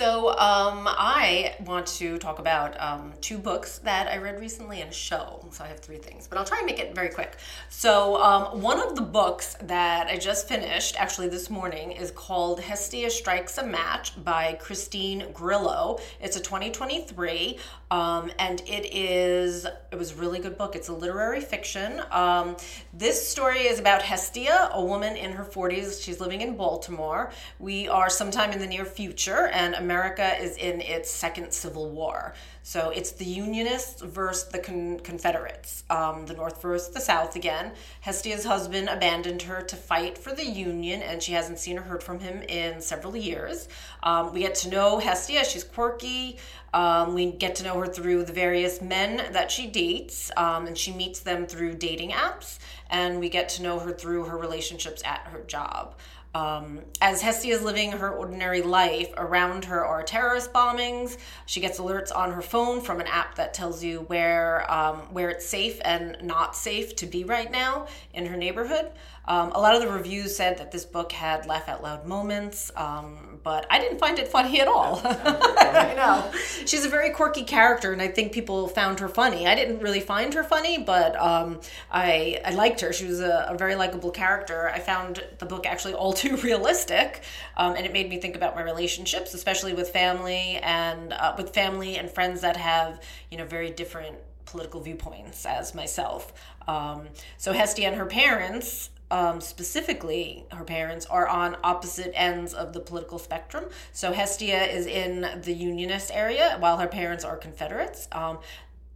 So, 0.03 0.31
um, 0.31 0.89
I 0.89 1.55
want 1.65 1.87
to 1.99 2.19
talk 2.19 2.41
about 2.41 2.75
um, 2.81 3.13
two 3.21 3.39
books 3.39 3.79
that 3.85 4.09
I 4.09 4.17
read 4.17 4.41
recently 4.41 4.81
and 4.81 4.91
a 4.91 4.93
show. 4.93 5.47
So, 5.53 5.63
I 5.63 5.69
have 5.69 5.79
three 5.79 5.99
things, 5.99 6.27
but 6.27 6.39
I'll 6.39 6.45
try 6.45 6.59
and 6.59 6.67
make 6.67 6.81
it 6.81 6.93
very 6.93 7.09
quick. 7.09 7.37
So, 7.69 8.21
um, 8.21 8.61
one 8.61 8.81
of 8.81 8.97
the 8.97 9.03
books 9.03 9.57
that 9.63 10.09
I 10.09 10.17
just 10.17 10.49
finished, 10.49 11.01
actually 11.01 11.29
this 11.29 11.51
morning, 11.51 11.93
is 11.93 12.11
called 12.11 12.59
Hestia 12.59 13.11
Strikes 13.11 13.59
a 13.59 13.65
Match 13.65 14.25
by 14.25 14.55
Christine 14.55 15.27
Grillo. 15.33 16.01
It's 16.21 16.37
a 16.37 16.41
2023, 16.41 17.61
um, 17.93 18.33
and 18.41 18.61
it 18.63 18.93
is, 18.93 19.67
it 19.93 19.97
was 19.97 20.11
a 20.11 20.15
really 20.17 20.41
good 20.41 20.59
book. 20.59 20.75
It's 20.75 20.89
a 20.89 20.93
literary 20.93 21.41
fiction. 21.41 22.03
Um, 22.11 22.57
this 22.93 23.29
story 23.29 23.69
is 23.69 23.79
about 23.79 24.03
Hestia, 24.03 24.71
a 24.73 24.85
woman 24.85 25.15
in 25.15 25.31
her 25.31 25.45
40s. 25.45 26.03
She's 26.03 26.19
living 26.19 26.41
in 26.41 26.57
Baltimore. 26.57 27.31
We 27.61 27.87
are 27.87 28.11
sometime 28.11 28.51
in 28.51 28.59
the 28.59 28.67
near 28.67 28.85
future, 28.85 29.47
and 29.47 29.77
America 29.93 30.43
is 30.43 30.57
in 30.57 30.81
its 30.81 31.11
second 31.11 31.53
civil 31.53 31.91
war. 31.91 32.33
So 32.63 32.91
it's 32.91 33.13
the 33.13 33.27
Unionists 33.27 34.01
versus 34.01 34.49
the 34.49 34.59
con- 34.59 35.01
Confederates, 35.01 35.85
um, 35.91 36.25
the 36.27 36.33
North 36.35 36.63
versus 36.63 36.95
the 36.95 37.01
South 37.01 37.37
again. 37.37 37.73
Hestia's 38.01 38.45
husband 38.45 38.89
abandoned 38.89 39.43
her 39.43 39.61
to 39.63 39.77
fight 39.77 40.17
for 40.17 40.33
the 40.33 40.47
Union, 40.47 41.03
and 41.03 41.23
she 41.23 41.33
hasn't 41.33 41.59
seen 41.59 41.79
or 41.79 41.83
heard 41.83 42.03
from 42.03 42.21
him 42.21 42.41
in 42.43 42.81
several 42.81 43.17
years. 43.17 43.69
Um, 44.03 44.33
we 44.33 44.41
get 44.41 44.55
to 44.57 44.71
know 44.71 44.99
Hestia. 44.99 45.45
She's 45.45 45.65
quirky. 45.65 46.39
Um, 46.73 47.13
we 47.15 47.33
get 47.33 47.57
to 47.57 47.65
know 47.65 47.79
her 47.81 47.87
through 47.87 48.25
the 48.25 48.33
various 48.33 48.81
men 48.81 49.33
that 49.33 49.51
she 49.51 49.67
dates, 49.67 50.31
um, 50.39 50.67
and 50.67 50.79
she 50.79 50.93
meets 50.93 51.21
them 51.21 51.47
through 51.47 51.75
dating 51.75 52.13
apps. 52.13 52.59
And 52.89 53.21
we 53.21 53.29
get 53.29 53.49
to 53.51 53.63
know 53.63 53.79
her 53.81 53.93
through 53.93 54.25
her 54.25 54.39
relationships 54.39 55.03
at 55.05 55.23
her 55.33 55.43
job. 55.47 55.97
Um, 56.35 56.81
as 57.01 57.21
Hestia 57.21 57.55
is 57.55 57.63
living 57.63 57.93
her 57.93 58.11
ordinary 58.11 58.63
life, 58.63 59.13
around 59.17 59.67
her 59.67 59.85
are 59.85 60.03
terrorist 60.03 60.53
bombings. 60.53 61.19
She 61.45 61.61
gets 61.61 61.79
alerts 61.79 62.15
on 62.15 62.33
her 62.33 62.41
phone 62.41 62.81
from 62.81 63.01
an 63.01 63.07
app 63.07 63.35
that 63.35 63.53
tells 63.53 63.85
you 63.85 64.01
where 64.01 64.71
um, 64.73 64.97
where 65.13 65.29
it's 65.29 65.47
safe 65.47 65.79
and 65.85 66.17
not 66.23 66.57
safe 66.57 66.97
to 66.97 67.07
be 67.07 67.25
right 67.25 67.51
now 67.51 67.87
in 68.15 68.27
her 68.27 68.37
neighborhood. 68.37 68.91
Um, 69.25 69.53
a 69.53 69.61
lot 69.61 69.77
of 69.77 69.83
the 69.83 69.89
reviews 69.89 70.35
said 70.35 70.59
that 70.59 70.73
this 70.73 70.85
book 70.85 71.13
had 71.13 71.47
laugh 71.47 71.69
out 71.69 71.81
loud 71.81 72.07
moments, 72.07 72.73
um, 72.75 73.39
but 73.45 73.67
I 73.71 73.79
didn't 73.79 73.99
find 73.99 74.19
it 74.19 74.27
funny 74.27 74.61
at 74.61 74.67
all. 74.67 75.01
I 75.05 75.95
know. 75.97 76.33
She's 76.67 76.85
a 76.85 76.89
very 76.89 77.11
quirky 77.11 77.45
character, 77.45 77.93
and 77.93 78.03
I 78.03 78.09
think 78.09 78.33
people 78.33 78.67
found 78.67 78.99
her 78.99 79.09
funny. 79.09 79.47
I 79.47 79.55
didn't 79.55 79.79
really 79.79 80.01
find 80.01 80.35
her 80.35 80.43
funny, 80.43 80.79
but 80.79 81.15
um, 81.21 81.61
I, 81.91 82.41
I 82.45 82.51
liked 82.51 82.81
her. 82.81 82.93
She 82.93 83.07
was 83.07 83.21
a, 83.21 83.47
a 83.51 83.57
very 83.57 83.77
likable 83.77 84.11
character. 84.11 84.69
I 84.69 84.81
found 84.81 85.23
the 85.39 85.47
book 85.47 85.67
actually 85.67 85.95
all 85.95 86.13
too 86.23 86.37
realistic, 86.49 87.23
um, 87.57 87.75
and 87.75 87.85
it 87.85 87.93
made 87.93 88.09
me 88.09 88.19
think 88.19 88.37
about 88.37 88.55
my 88.55 88.63
relationships, 88.63 89.35
especially 89.35 89.75
with 89.75 89.91
family 89.91 90.59
and 90.63 91.13
uh, 91.13 91.35
with 91.37 91.53
family 91.53 91.97
and 91.97 92.11
friends 92.11 92.41
that 92.43 92.57
have, 92.57 93.01
you 93.31 93.39
know, 93.39 93.45
very 93.45 93.71
different 93.71 94.17
political 94.47 94.81
viewpoints 94.81 95.45
as 95.47 95.75
myself. 95.75 96.33
Um, 96.69 97.09
so 97.39 97.53
Hestia 97.53 97.89
and 97.89 97.97
her 97.97 98.07
parents 98.07 98.91
um, 99.11 99.43
specifically, 99.43 100.47
her 100.53 100.65
parents 100.65 101.05
are 101.05 101.29
on 101.29 101.59
opposite 101.63 102.13
ends 102.15 102.55
of 102.55 102.73
the 102.73 102.81
political 102.81 103.19
spectrum. 103.19 103.67
So 103.93 104.13
Hestia 104.13 104.65
is 104.65 104.87
in 104.87 105.43
the 105.43 105.53
Unionist 105.53 106.11
area, 106.15 106.57
while 106.59 106.79
her 106.79 106.89
parents 106.89 107.23
are 107.23 107.37
Confederates. 107.37 108.09
Um, 108.11 108.39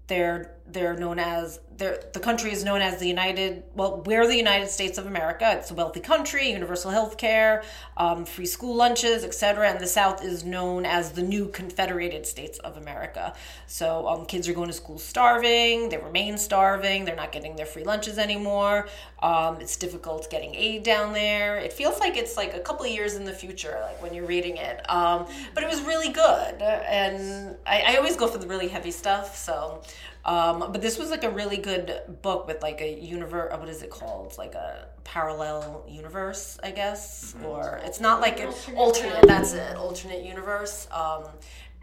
they're 0.06 0.55
they're 0.68 0.96
known 0.96 1.18
as 1.18 1.61
they're, 1.76 2.02
the 2.14 2.20
country 2.20 2.52
is 2.52 2.64
known 2.64 2.80
as 2.80 2.99
the 2.99 3.06
United 3.06 3.62
well 3.75 4.02
we're 4.06 4.26
the 4.26 4.37
United 4.37 4.68
States 4.68 4.99
of 4.99 5.06
America. 5.06 5.56
It's 5.58 5.70
a 5.70 5.75
wealthy 5.75 6.00
country 6.00 6.50
universal 6.50 6.90
health 6.90 7.18
care 7.18 7.62
um, 7.96 8.25
free 8.25 8.46
school 8.46 8.75
lunches 8.75 9.25
etc 9.25 9.68
and 9.70 9.80
the 9.80 9.87
South 9.87 10.25
is 10.25 10.44
known 10.44 10.87
as 10.87 11.12
the 11.12 11.23
new 11.23 11.49
Confederated 11.49 12.26
States 12.26 12.58
of 12.61 12.76
America. 12.76 13.35
So 13.66 14.08
um, 14.08 14.26
kids 14.26 14.49
are 14.49 14.54
going 14.54 14.68
to 14.68 14.73
school 14.73 14.99
starving. 14.99 15.88
They 15.88 15.99
remain 15.99 16.38
starving. 16.38 17.04
They're 17.04 17.16
not 17.16 17.32
getting 17.32 17.56
their 17.56 17.66
free 17.66 17.85
lunches 17.85 18.18
anymore. 18.18 18.88
Um, 19.23 19.61
it's 19.61 19.76
difficult 19.76 20.30
getting 20.30 20.54
aid 20.54 20.82
down 20.82 21.12
there. 21.12 21.56
It 21.58 21.73
feels 21.73 22.00
like 22.00 22.16
it's 22.16 22.37
like 22.37 22.54
a 22.54 22.61
couple 22.61 22.87
years 22.87 23.14
in 23.14 23.25
the 23.25 23.32
future 23.32 23.78
like 23.82 24.02
when 24.02 24.14
you're 24.14 24.26
reading 24.26 24.56
it. 24.56 24.88
Um, 24.90 25.26
but 25.54 25.62
it 25.62 25.68
was 25.68 25.82
really 25.82 26.12
good. 26.12 26.62
And 26.62 27.56
I, 27.66 27.94
I 27.94 27.96
always 27.96 28.16
go 28.16 28.26
for 28.28 28.38
the 28.38 28.46
really 28.46 28.68
heavy 28.68 28.90
stuff. 28.90 29.37
So 29.37 29.82
um, 30.26 30.59
but 30.73 30.83
this 30.83 30.99
was 30.99 31.11
like 31.11 31.23
a 31.23 31.30
really 31.30 31.56
good 31.56 32.00
book 32.21 32.49
with 32.49 32.61
like 32.61 32.80
a 32.80 33.00
universe. 33.00 33.56
What 33.56 33.68
is 33.68 33.83
it 33.83 33.90
called? 33.90 34.37
Like 34.37 34.54
a 34.54 34.88
parallel 35.04 35.85
universe, 35.88 36.59
I 36.64 36.73
guess, 36.73 37.33
mm-hmm. 37.33 37.47
or 37.47 37.80
it's 37.85 38.00
not 38.00 38.21
like 38.21 38.40
an 38.40 38.49
alternate. 38.49 38.76
alternate 38.76 39.26
that's 39.26 39.52
an 39.52 39.76
alternate 39.76 40.25
universe. 40.25 40.88
Um, 40.90 41.26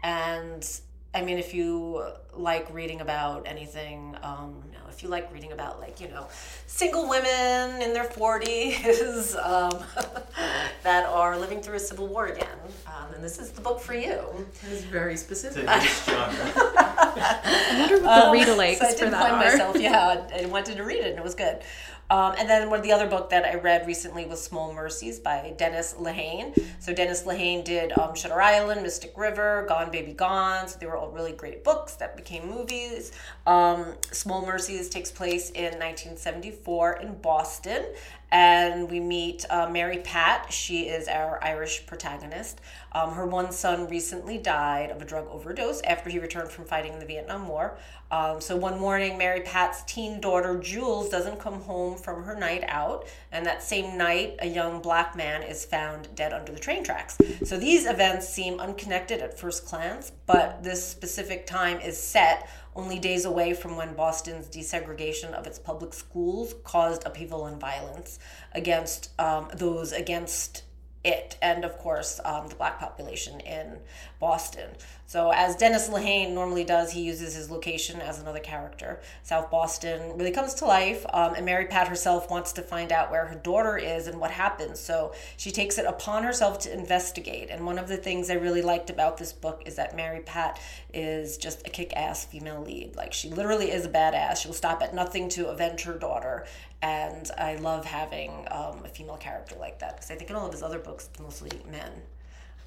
and 0.02 0.80
I 1.14 1.22
mean, 1.22 1.38
if 1.38 1.54
you 1.54 2.04
like 2.34 2.72
reading 2.72 3.00
about 3.00 3.46
anything, 3.46 4.14
um, 4.22 4.62
you 4.66 4.72
know, 4.72 4.73
if 4.94 5.02
you 5.02 5.08
like 5.08 5.32
reading 5.32 5.52
about 5.52 5.80
like 5.80 6.00
you 6.00 6.08
know, 6.08 6.26
single 6.66 7.08
women 7.08 7.82
in 7.82 7.92
their 7.92 8.04
forties 8.04 9.34
um, 9.36 9.72
that 10.82 11.06
are 11.06 11.36
living 11.36 11.60
through 11.60 11.76
a 11.76 11.80
civil 11.80 12.06
war 12.06 12.26
again, 12.26 12.48
um, 12.86 13.06
then 13.12 13.20
this 13.20 13.38
is 13.38 13.50
the 13.50 13.60
book 13.60 13.80
for 13.80 13.94
you. 13.94 14.46
It's 14.70 14.82
very 14.82 15.16
specific. 15.16 15.64
I 15.68 15.78
wonder 17.78 18.04
what 18.04 18.26
the 18.26 18.32
read 18.32 18.48
alikes 18.48 18.78
so 18.78 18.86
I 18.86 18.90
did 18.90 18.98
for 18.98 19.10
that 19.10 19.22
find 19.22 19.34
are. 19.34 19.44
myself, 19.44 19.76
yeah, 19.78 20.26
I 20.34 20.46
wanted 20.46 20.76
to 20.76 20.84
read 20.84 20.98
it, 20.98 21.10
and 21.10 21.18
it 21.18 21.24
was 21.24 21.34
good. 21.34 21.58
Um, 22.10 22.34
and 22.38 22.48
then 22.48 22.70
one 22.70 22.78
of 22.78 22.84
the 22.84 22.92
other 22.92 23.06
book 23.06 23.30
that 23.30 23.44
I 23.44 23.54
read 23.54 23.86
recently 23.86 24.26
was 24.26 24.42
Small 24.42 24.72
Mercies 24.72 25.18
by 25.18 25.54
Dennis 25.56 25.94
Lehane. 25.98 26.58
So 26.78 26.92
Dennis 26.92 27.24
Lehane 27.24 27.64
did 27.64 27.96
um, 27.98 28.14
Shutter 28.14 28.40
Island, 28.40 28.82
Mystic 28.82 29.16
River, 29.16 29.64
Gone 29.68 29.90
Baby 29.90 30.12
Gone. 30.12 30.68
So 30.68 30.78
they 30.78 30.86
were 30.86 30.96
all 30.96 31.10
really 31.10 31.32
great 31.32 31.64
books 31.64 31.94
that 31.96 32.16
became 32.16 32.48
movies. 32.48 33.12
Um, 33.46 33.94
Small 34.10 34.44
Mercies 34.44 34.88
takes 34.88 35.10
place 35.10 35.50
in 35.50 35.78
1974 35.78 36.92
in 37.00 37.14
Boston, 37.18 37.84
and 38.34 38.90
we 38.90 38.98
meet 38.98 39.46
uh, 39.48 39.68
Mary 39.70 39.98
Pat. 39.98 40.52
She 40.52 40.88
is 40.88 41.06
our 41.06 41.38
Irish 41.44 41.86
protagonist. 41.86 42.60
Um, 42.90 43.12
her 43.12 43.26
one 43.26 43.52
son 43.52 43.88
recently 43.88 44.38
died 44.38 44.90
of 44.90 45.00
a 45.00 45.04
drug 45.04 45.28
overdose 45.30 45.80
after 45.82 46.10
he 46.10 46.18
returned 46.18 46.50
from 46.50 46.64
fighting 46.64 46.94
in 46.94 46.98
the 46.98 47.06
Vietnam 47.06 47.46
War. 47.46 47.78
Um, 48.10 48.40
so 48.40 48.56
one 48.56 48.78
morning, 48.80 49.16
Mary 49.16 49.42
Pat's 49.42 49.84
teen 49.84 50.20
daughter 50.20 50.58
Jules 50.58 51.10
doesn't 51.10 51.38
come 51.38 51.60
home 51.62 51.96
from 51.96 52.24
her 52.24 52.34
night 52.34 52.64
out, 52.66 53.06
and 53.30 53.46
that 53.46 53.62
same 53.62 53.96
night, 53.96 54.34
a 54.40 54.48
young 54.48 54.82
black 54.82 55.14
man 55.14 55.44
is 55.44 55.64
found 55.64 56.08
dead 56.16 56.32
under 56.32 56.50
the 56.50 56.58
train 56.58 56.82
tracks. 56.82 57.16
So 57.44 57.56
these 57.56 57.86
events 57.86 58.28
seem 58.28 58.58
unconnected 58.58 59.20
at 59.20 59.38
first 59.38 59.64
glance, 59.66 60.10
but 60.26 60.60
this 60.62 60.84
specific 60.84 61.46
time 61.46 61.78
is 61.78 61.96
set 61.96 62.48
only 62.76 62.98
days 62.98 63.24
away 63.24 63.54
from 63.54 63.76
when 63.76 63.94
Boston's 63.94 64.48
desegregation 64.48 65.32
of 65.32 65.46
its 65.46 65.58
public 65.58 65.94
schools 65.94 66.54
caused 66.64 67.06
upheaval 67.06 67.46
and 67.46 67.60
violence 67.60 68.18
against 68.52 69.10
um, 69.20 69.48
those 69.54 69.92
against 69.92 70.64
it 71.04 71.36
and 71.42 71.64
of 71.64 71.76
course 71.78 72.18
um, 72.24 72.48
the 72.48 72.54
black 72.54 72.80
population 72.80 73.38
in 73.40 73.78
boston 74.18 74.70
So, 75.06 75.30
as 75.30 75.54
Dennis 75.54 75.90
Lehane 75.90 76.32
normally 76.32 76.64
does, 76.64 76.92
he 76.92 77.02
uses 77.02 77.34
his 77.34 77.50
location 77.50 78.00
as 78.00 78.18
another 78.18 78.40
character. 78.40 79.00
South 79.22 79.50
Boston 79.50 80.16
really 80.16 80.30
comes 80.30 80.54
to 80.54 80.64
life, 80.64 81.04
um, 81.12 81.34
and 81.34 81.44
Mary 81.44 81.66
Pat 81.66 81.88
herself 81.88 82.30
wants 82.30 82.52
to 82.52 82.62
find 82.62 82.90
out 82.90 83.10
where 83.10 83.26
her 83.26 83.34
daughter 83.34 83.76
is 83.76 84.06
and 84.06 84.18
what 84.18 84.30
happened. 84.30 84.78
So, 84.78 85.12
she 85.36 85.50
takes 85.50 85.76
it 85.76 85.84
upon 85.84 86.22
herself 86.22 86.58
to 86.60 86.72
investigate. 86.72 87.50
And 87.50 87.66
one 87.66 87.78
of 87.78 87.86
the 87.86 87.98
things 87.98 88.30
I 88.30 88.34
really 88.34 88.62
liked 88.62 88.88
about 88.88 89.18
this 89.18 89.32
book 89.32 89.62
is 89.66 89.76
that 89.76 89.94
Mary 89.94 90.20
Pat 90.20 90.58
is 90.92 91.36
just 91.36 91.66
a 91.66 91.70
kick 91.70 91.92
ass 91.94 92.24
female 92.24 92.62
lead. 92.62 92.96
Like, 92.96 93.12
she 93.12 93.28
literally 93.28 93.70
is 93.70 93.84
a 93.84 93.90
badass. 93.90 94.38
She'll 94.38 94.54
stop 94.54 94.82
at 94.82 94.94
nothing 94.94 95.28
to 95.30 95.48
avenge 95.48 95.82
her 95.82 95.98
daughter. 95.98 96.46
And 96.80 97.30
I 97.36 97.56
love 97.56 97.84
having 97.84 98.30
um, 98.50 98.84
a 98.84 98.88
female 98.88 99.16
character 99.16 99.56
like 99.58 99.78
that 99.80 99.96
because 99.96 100.10
I 100.10 100.16
think 100.16 100.30
in 100.30 100.36
all 100.36 100.46
of 100.46 100.52
his 100.52 100.62
other 100.62 100.78
books, 100.78 101.08
it's 101.10 101.20
mostly 101.20 101.50
men. 101.70 101.92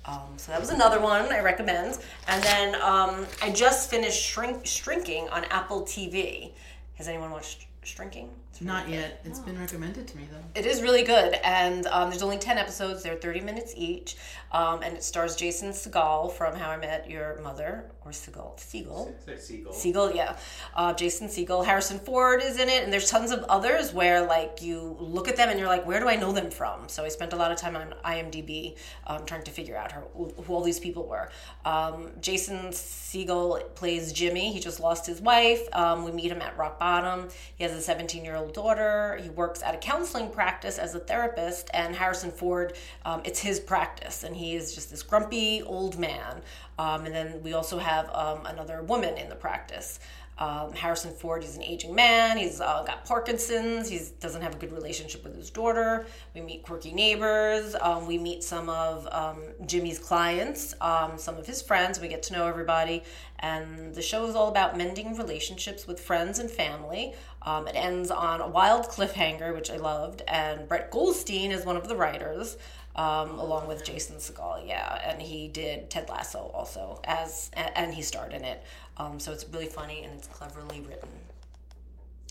Um, 0.08 0.38
so 0.38 0.52
that 0.52 0.60
was 0.60 0.70
another 0.70 1.00
one 1.00 1.32
I 1.32 1.42
recommend. 1.42 2.00
And 2.28 2.42
then 2.44 2.76
um, 2.76 3.28
I 3.42 3.52
just 3.52 3.90
finished 3.90 4.24
Shrink 4.24 4.66
Shrinking 4.66 5.28
on 5.30 5.44
Apple 5.46 5.82
TV. 5.82 6.52
Has 6.96 7.08
anyone 7.08 7.32
watched 7.32 7.68
Shrinking? 7.84 8.30
It's 8.58 8.64
really 8.64 8.74
Not 8.74 8.90
yet. 8.90 9.22
It's 9.24 9.38
been 9.38 9.60
recommended 9.60 10.08
to 10.08 10.18
me 10.18 10.28
though. 10.32 10.60
It 10.60 10.66
is 10.66 10.82
really 10.82 11.04
good, 11.04 11.36
and 11.44 11.86
um, 11.88 12.10
there's 12.10 12.24
only 12.24 12.40
ten 12.40 12.58
episodes. 12.58 13.04
They're 13.04 13.16
thirty 13.16 13.40
minutes 13.40 13.72
each, 13.78 14.18
um, 14.52 14.82
and 14.82 14.96
it 14.98 15.04
stars 15.04 15.36
Jason 15.36 15.70
Segal 15.70 16.32
from 16.32 16.56
How 16.56 16.72
I 16.72 16.78
Met 16.78 17.08
Your 17.08 17.40
Mother, 17.42 17.92
or 18.04 18.10
Segal 18.10 18.60
Siegel. 18.60 19.16
Seagull. 19.38 19.74
Siegel, 19.74 20.12
yeah. 20.12 20.38
Uh, 20.76 20.92
Jason 20.94 21.28
Segel. 21.28 21.64
Harrison 21.64 22.00
Ford 22.00 22.42
is 22.42 22.58
in 22.58 22.68
it, 22.68 22.84
and 22.84 22.92
there's 22.92 23.08
tons 23.12 23.30
of 23.30 23.44
others 23.44 23.94
where 23.94 24.26
like 24.26 24.60
you 24.64 24.98
look 25.00 25.28
at 25.28 25.36
them 25.36 25.50
and 25.50 25.60
you're 25.60 25.68
like, 25.68 25.86
where 25.86 26.00
do 26.00 26.08
I 26.10 26.16
know 26.16 26.32
them 26.32 26.50
from? 26.50 26.90
So 26.90 27.04
I 27.04 27.10
spent 27.10 27.34
a 27.34 27.36
lot 27.36 27.52
of 27.52 27.60
time 27.60 27.76
on 27.76 27.94
IMDb 28.04 28.76
um, 29.06 29.24
trying 29.26 29.44
to 29.44 29.52
figure 29.52 29.78
out 29.78 29.92
her, 29.92 30.02
who 30.16 30.44
all 30.50 30.64
these 30.64 30.80
people 30.80 31.06
were. 31.06 31.30
Um, 31.64 32.10
Jason 32.22 32.70
Segel 32.70 33.76
plays 33.76 34.12
Jimmy. 34.14 34.52
He 34.52 34.60
just 34.60 34.80
lost 34.80 35.06
his 35.06 35.22
wife. 35.22 35.62
Um, 35.74 36.04
we 36.04 36.12
meet 36.12 36.32
him 36.32 36.42
at 36.42 36.58
rock 36.58 36.80
bottom. 36.80 37.28
He 37.56 37.64
has 37.64 37.74
a 37.74 37.82
17 37.82 38.26
year 38.26 38.36
old 38.36 38.47
daughter. 38.48 39.20
He 39.22 39.30
works 39.30 39.62
at 39.63 39.75
a 39.75 39.77
counseling 39.77 40.30
practice 40.30 40.77
as 40.77 40.96
a 40.96 41.00
therapist, 41.00 41.70
and 41.74 41.96
Harrison 41.96 42.32
Ford, 42.32 42.74
um, 43.06 43.22
it's 43.24 43.39
his 43.39 43.60
practice, 43.60 44.24
and 44.24 44.36
he 44.36 44.56
is 44.56 44.74
just 44.74 44.89
this 44.89 45.04
grumpy 45.04 45.62
old 45.62 45.98
man. 45.98 46.42
Um, 46.80 47.06
and 47.06 47.16
then 47.16 47.42
we 47.44 47.54
also 47.54 47.80
have 47.80 48.10
um, 48.13 48.46
another 48.46 48.82
woman 48.84 49.18
in 49.18 49.30
the 49.30 49.36
practice. 49.36 50.00
Um, 50.39 50.72
Harrison 50.74 51.13
Ford, 51.13 51.44
he's 51.44 51.56
an 51.56 51.63
aging 51.63 51.96
man. 51.96 52.38
He's 52.38 52.62
uh, 52.62 52.84
got 52.86 53.06
Parkinson's. 53.06 53.89
He 53.89 54.00
doesn't 54.20 54.41
have 54.41 54.56
a 54.56 54.58
good 54.58 54.72
relationship 54.72 55.24
with 55.24 55.36
his 55.36 55.50
daughter. 55.50 56.06
We 56.36 56.41
meet 56.41 56.63
quirky 56.63 56.94
neighbors. 56.94 57.75
Um, 57.82 58.06
we 58.06 58.17
meet 58.17 58.44
some 58.44 58.70
of 58.70 59.08
um, 59.12 59.41
Jimmy's 59.65 59.98
clients, 59.98 60.75
um, 60.79 61.17
some 61.17 61.38
of 61.38 61.48
his 61.48 61.62
friends. 61.62 62.00
We 62.00 62.08
get 62.08 62.22
to 62.24 62.34
know 62.34 62.48
everybody. 62.48 63.03
And 63.39 63.94
the 63.94 64.01
show 64.01 64.25
is 64.27 64.36
all 64.36 64.50
about 64.50 64.77
mending 64.77 65.15
relationships 65.17 65.88
with 65.88 66.00
friends 66.00 66.39
and 66.39 66.50
family. 66.50 67.13
Um, 67.41 67.67
it 67.67 67.75
ends 67.75 68.12
on 68.12 68.41
a 68.41 68.48
wild 68.48 68.88
cliffhanger, 68.88 69.56
which 69.56 69.72
I 69.72 69.77
loved. 69.77 70.22
And 70.27 70.67
Brett 70.67 70.91
Goldstein 70.91 71.51
is 71.51 71.65
one 71.65 71.77
of 71.77 71.88
the 71.88 71.96
writers. 71.96 72.58
Um, 72.96 73.38
along 73.38 73.67
with 73.67 73.84
Jason 73.84 74.15
Segel, 74.15 74.67
yeah, 74.67 75.00
and 75.08 75.22
he 75.22 75.50
did 75.50 75.91
Ted 75.91 76.10
Lasso 76.10 76.50
also 76.51 77.00
as, 77.03 77.51
and 77.53 77.94
he 77.94 78.01
starred 78.01 78.34
in 78.34 78.44
it. 78.44 78.63
Um, 78.98 79.20
so 79.20 79.32
it's 79.32 79.46
really 79.50 79.68
funny 79.68 80.04
and 80.04 80.13
it's 80.13 80.27
cleverly 80.27 80.82
written. 80.82 81.10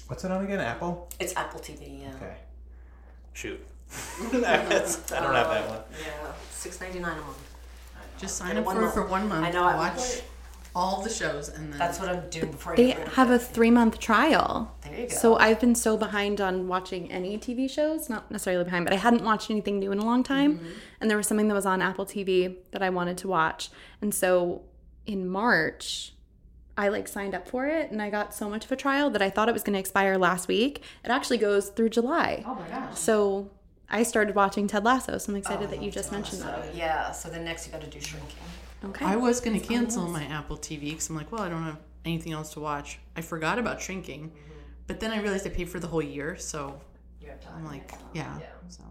What's 0.08 0.24
it 0.24 0.30
on 0.30 0.44
again? 0.44 0.60
Apple? 0.60 1.08
It's 1.18 1.34
Apple 1.36 1.60
TV, 1.60 2.02
yeah. 2.02 2.14
Okay. 2.16 2.36
Shoot. 3.32 3.64
I 4.22 4.30
don't 4.32 4.42
have 4.44 4.68
that 4.68 5.68
one. 5.68 5.80
Yeah, 6.04 6.32
six 6.50 6.80
ninety 6.80 6.98
nine 6.98 7.18
a 7.18 7.20
month. 7.20 7.54
Just 8.18 8.40
And 8.40 8.48
sign 8.48 8.56
up 8.56 8.64
one 8.64 8.76
for 8.76 8.82
month. 8.82 8.94
for 8.94 9.06
one 9.06 9.28
month. 9.28 9.46
I 9.46 9.50
know. 9.50 9.64
I 9.64 9.76
Watch 9.76 10.22
all 10.74 11.02
the 11.02 11.10
shows 11.10 11.48
and 11.48 11.72
then. 11.72 11.78
That's 11.78 11.98
what 12.00 12.08
I'm 12.08 12.28
doing 12.30 12.50
before 12.50 12.72
I 12.72 12.76
They 12.76 12.86
get 12.88 12.98
rid 12.98 13.06
of 13.08 13.14
have 13.14 13.30
it. 13.30 13.34
a 13.34 13.38
three 13.38 13.70
month 13.70 13.98
trial. 13.98 14.74
There 14.82 14.94
you 15.00 15.08
go. 15.08 15.14
So 15.14 15.36
I've 15.36 15.60
been 15.60 15.74
so 15.74 15.96
behind 15.96 16.40
on 16.40 16.66
watching 16.68 17.10
any 17.12 17.38
TV 17.38 17.68
shows, 17.70 18.08
not 18.08 18.30
necessarily 18.30 18.64
behind, 18.64 18.84
but 18.86 18.92
I 18.92 18.96
hadn't 18.96 19.22
watched 19.24 19.50
anything 19.50 19.78
new 19.78 19.92
in 19.92 19.98
a 19.98 20.04
long 20.04 20.22
time. 20.22 20.58
Mm-hmm. 20.58 20.68
And 21.00 21.10
there 21.10 21.16
was 21.16 21.26
something 21.26 21.48
that 21.48 21.54
was 21.54 21.66
on 21.66 21.80
Apple 21.80 22.06
TV 22.06 22.56
that 22.72 22.82
I 22.82 22.90
wanted 22.90 23.18
to 23.18 23.28
watch. 23.28 23.70
And 24.02 24.14
so 24.14 24.62
in 25.06 25.28
March, 25.28 26.12
I 26.78 26.88
like 26.88 27.08
signed 27.08 27.34
up 27.34 27.48
for 27.48 27.66
it 27.66 27.90
and 27.90 28.02
I 28.02 28.10
got 28.10 28.34
so 28.34 28.48
much 28.50 28.64
of 28.66 28.72
a 28.72 28.76
trial 28.76 29.08
that 29.10 29.22
I 29.22 29.30
thought 29.30 29.48
it 29.48 29.52
was 29.52 29.62
going 29.62 29.74
to 29.74 29.78
expire 29.80 30.16
last 30.18 30.46
week. 30.48 30.82
It 31.04 31.10
actually 31.10 31.38
goes 31.38 31.70
through 31.70 31.88
July. 31.90 32.44
Oh 32.46 32.54
my 32.54 32.68
gosh. 32.68 32.98
So 32.98 33.50
I 33.88 34.02
started 34.02 34.34
watching 34.34 34.66
Ted 34.66 34.84
Lasso, 34.84 35.16
so 35.18 35.30
I'm 35.30 35.36
Oh, 35.36 35.38
excited 35.38 35.70
that 35.70 35.82
you 35.82 35.90
just 35.90 36.12
mentioned 36.12 36.40
So, 36.42 36.46
that. 36.48 36.74
yeah, 36.74 37.12
so 37.12 37.30
then 37.30 37.44
next 37.44 37.66
you 37.66 37.72
got 37.72 37.80
to 37.82 37.86
do 37.86 38.00
shrinking. 38.00 38.36
Okay. 38.84 39.04
I 39.04 39.16
was 39.16 39.40
going 39.40 39.54
to 39.54 39.60
That's 39.60 39.70
on 39.70 39.74
the 39.76 39.80
cancel 39.84 40.02
list. 40.04 40.12
my 40.28 40.34
Apple 40.36 40.56
TV 40.58 40.80
because 40.90 41.08
I'm 41.08 41.16
like, 41.16 41.32
well, 41.32 41.42
I 41.42 41.48
don't 41.48 41.62
have 41.62 41.78
anything 42.04 42.32
else 42.32 42.52
to 42.54 42.60
watch. 42.60 42.98
I 43.16 43.20
forgot 43.22 43.58
about 43.58 43.80
shrinking, 43.80 44.28
mm-hmm. 44.28 44.60
but 44.86 45.00
then 45.00 45.12
I 45.12 45.20
realized 45.22 45.46
I 45.46 45.50
paid 45.50 45.68
for 45.70 45.80
the 45.80 45.86
whole 45.88 46.02
year, 46.02 46.36
so 46.36 46.78
I'm 47.54 47.64
like, 47.64 47.90
yeah. 48.12 48.38
So 48.68 48.82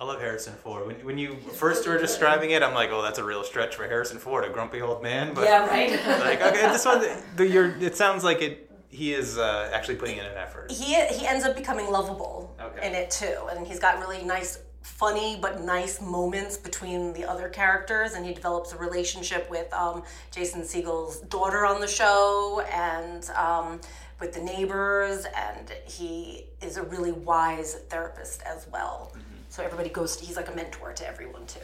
I 0.00 0.04
love 0.04 0.20
Harrison 0.20 0.54
Ford. 0.54 0.86
When, 0.86 0.96
when 1.04 1.18
you 1.18 1.36
first 1.54 1.86
were 1.86 1.98
describing 1.98 2.50
it, 2.52 2.62
I'm 2.62 2.72
like, 2.72 2.90
oh, 2.92 3.02
that's 3.02 3.18
a 3.18 3.24
real 3.24 3.42
stretch 3.42 3.74
for 3.74 3.84
Harrison 3.88 4.18
Ford, 4.18 4.44
a 4.44 4.48
grumpy 4.48 4.80
old 4.80 5.02
man. 5.02 5.34
But 5.34 5.44
Yeah, 5.44 5.66
right? 5.66 5.90
like, 6.20 6.40
okay, 6.40 6.68
this 6.70 6.84
one, 6.84 7.04
the, 7.34 7.46
your, 7.48 7.76
it 7.80 7.96
sounds 7.96 8.22
like 8.22 8.40
it. 8.40 8.70
He 8.90 9.12
is 9.12 9.38
uh, 9.38 9.70
actually 9.74 9.96
putting 9.96 10.16
in 10.18 10.24
an 10.24 10.36
effort. 10.36 10.70
He 10.70 10.94
he 10.94 11.26
ends 11.26 11.44
up 11.44 11.54
becoming 11.54 11.90
lovable 11.90 12.56
Okay. 12.58 12.86
in 12.86 12.94
it 12.94 13.10
too, 13.10 13.48
and 13.50 13.66
he's 13.66 13.78
got 13.78 13.98
really 13.98 14.22
nice, 14.24 14.60
funny 14.80 15.36
but 15.42 15.62
nice 15.62 16.00
moments 16.00 16.56
between 16.56 17.12
the 17.12 17.24
other 17.24 17.50
characters, 17.50 18.14
and 18.14 18.24
he 18.24 18.32
develops 18.32 18.72
a 18.72 18.78
relationship 18.78 19.50
with 19.50 19.70
um, 19.74 20.04
Jason 20.30 20.64
Segel's 20.64 21.20
daughter 21.22 21.66
on 21.66 21.82
the 21.82 21.86
show, 21.86 22.62
and 22.72 23.28
um, 23.30 23.78
with 24.20 24.32
the 24.32 24.40
neighbors, 24.40 25.26
and 25.36 25.70
he 25.86 26.46
is 26.62 26.78
a 26.78 26.82
really 26.84 27.12
wise 27.12 27.74
therapist 27.90 28.42
as 28.44 28.66
well. 28.72 29.12
So 29.58 29.64
everybody 29.64 29.88
goes. 29.88 30.20
he's 30.20 30.36
like 30.36 30.48
a 30.48 30.54
mentor 30.54 30.92
to 30.92 31.08
everyone 31.08 31.44
too. 31.46 31.58